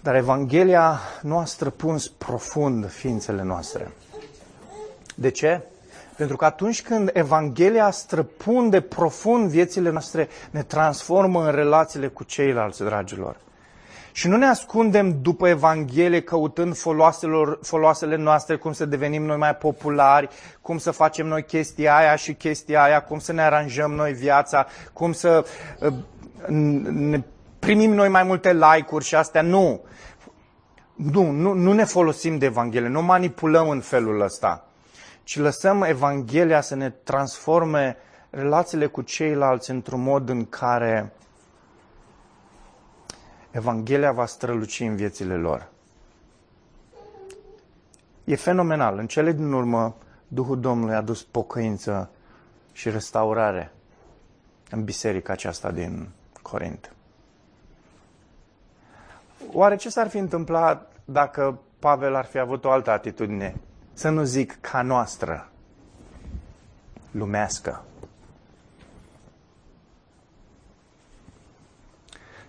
[0.01, 3.91] Dar Evanghelia nu a străpuns profund ființele noastre.
[5.15, 5.61] De ce?
[6.17, 12.83] Pentru că atunci când Evanghelia străpunde profund viețile noastre, ne transformă în relațiile cu ceilalți,
[12.83, 13.37] dragilor.
[14.15, 16.77] Și nu ne ascundem după Evanghelie căutând
[17.61, 20.29] foloasele noastre, cum să devenim noi mai populari,
[20.61, 24.67] cum să facem noi chestia aia și chestia aia, cum să ne aranjăm noi viața,
[24.93, 25.45] cum să
[26.89, 27.21] ne
[27.59, 29.41] primim noi mai multe like-uri și astea.
[29.41, 29.81] Nu.
[30.95, 34.67] Nu, nu, nu ne folosim de Evanghelie, nu manipulăm în felul ăsta,
[35.23, 37.97] ci lăsăm Evanghelia să ne transforme
[38.29, 41.13] relațiile cu ceilalți într-un mod în care
[43.53, 45.69] Evanghelia va străluci în viețile lor.
[48.23, 48.97] E fenomenal.
[48.97, 49.95] În cele din urmă,
[50.27, 52.09] Duhul Domnului a dus pocăință
[52.71, 53.71] și restaurare
[54.69, 56.09] în biserica aceasta din
[56.41, 56.93] Corint.
[59.51, 63.55] Oare ce s-ar fi întâmplat dacă Pavel ar fi avut o altă atitudine?
[63.93, 65.49] Să nu zic ca noastră,
[67.11, 67.83] lumească.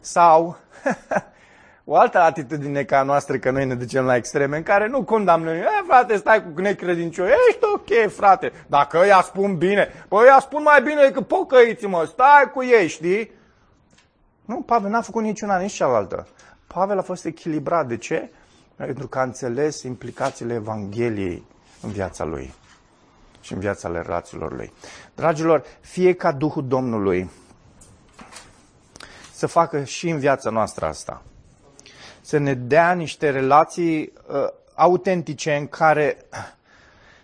[0.04, 0.56] Sau
[1.84, 5.54] o altă atitudine ca noastră, că noi ne ducem la extreme, în care nu condamnăm.
[5.54, 8.52] E, frate, stai cu necredincioși, ești ok, frate.
[8.66, 12.88] Dacă ăia spun bine, păi ăia spun mai bine decât pocăiți mă, stai cu ei,
[12.88, 13.30] știi?
[14.44, 16.26] Nu, Pavel n-a făcut niciuna, nici cealaltă.
[16.66, 17.86] Pavel a fost echilibrat.
[17.86, 18.30] De ce?
[18.76, 21.44] Pentru că a înțeles implicațiile Evangheliei
[21.82, 22.54] în viața lui
[23.40, 24.72] și în viața relațiilor lui.
[25.14, 27.30] Dragilor, fie ca Duhul Domnului
[29.46, 31.22] să facă și în viața noastră asta.
[32.20, 34.34] Să ne dea niște relații uh,
[34.74, 36.16] autentice în care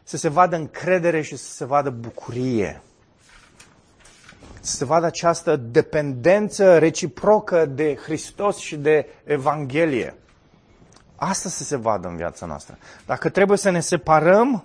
[0.02, 2.82] să se vadă încredere și să se vadă bucurie.
[4.60, 10.14] Să se vadă această dependență reciprocă de Hristos și de Evanghelie.
[11.16, 12.78] Asta să se vadă în viața noastră.
[13.06, 14.64] Dacă trebuie să ne separăm,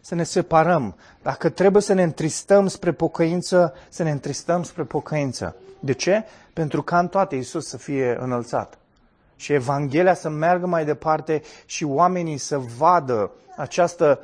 [0.00, 0.96] să ne separăm.
[1.22, 5.56] Dacă trebuie să ne întristăm spre pocăință, să ne întristăm spre pocăință.
[5.84, 6.24] De ce?
[6.52, 8.78] Pentru ca în toate Isus să fie înălțat.
[9.36, 14.20] Și Evanghelia să meargă mai departe și oamenii să vadă această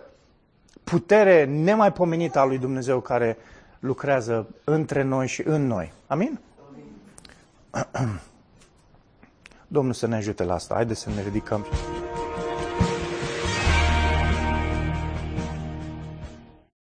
[0.84, 3.36] putere nemaipomenită a lui Dumnezeu care
[3.78, 5.92] lucrează între noi și în noi.
[6.06, 6.40] Amin?
[7.70, 8.20] Amin.
[9.66, 10.74] Domnul să ne ajute la asta.
[10.74, 11.66] Haideți să ne ridicăm.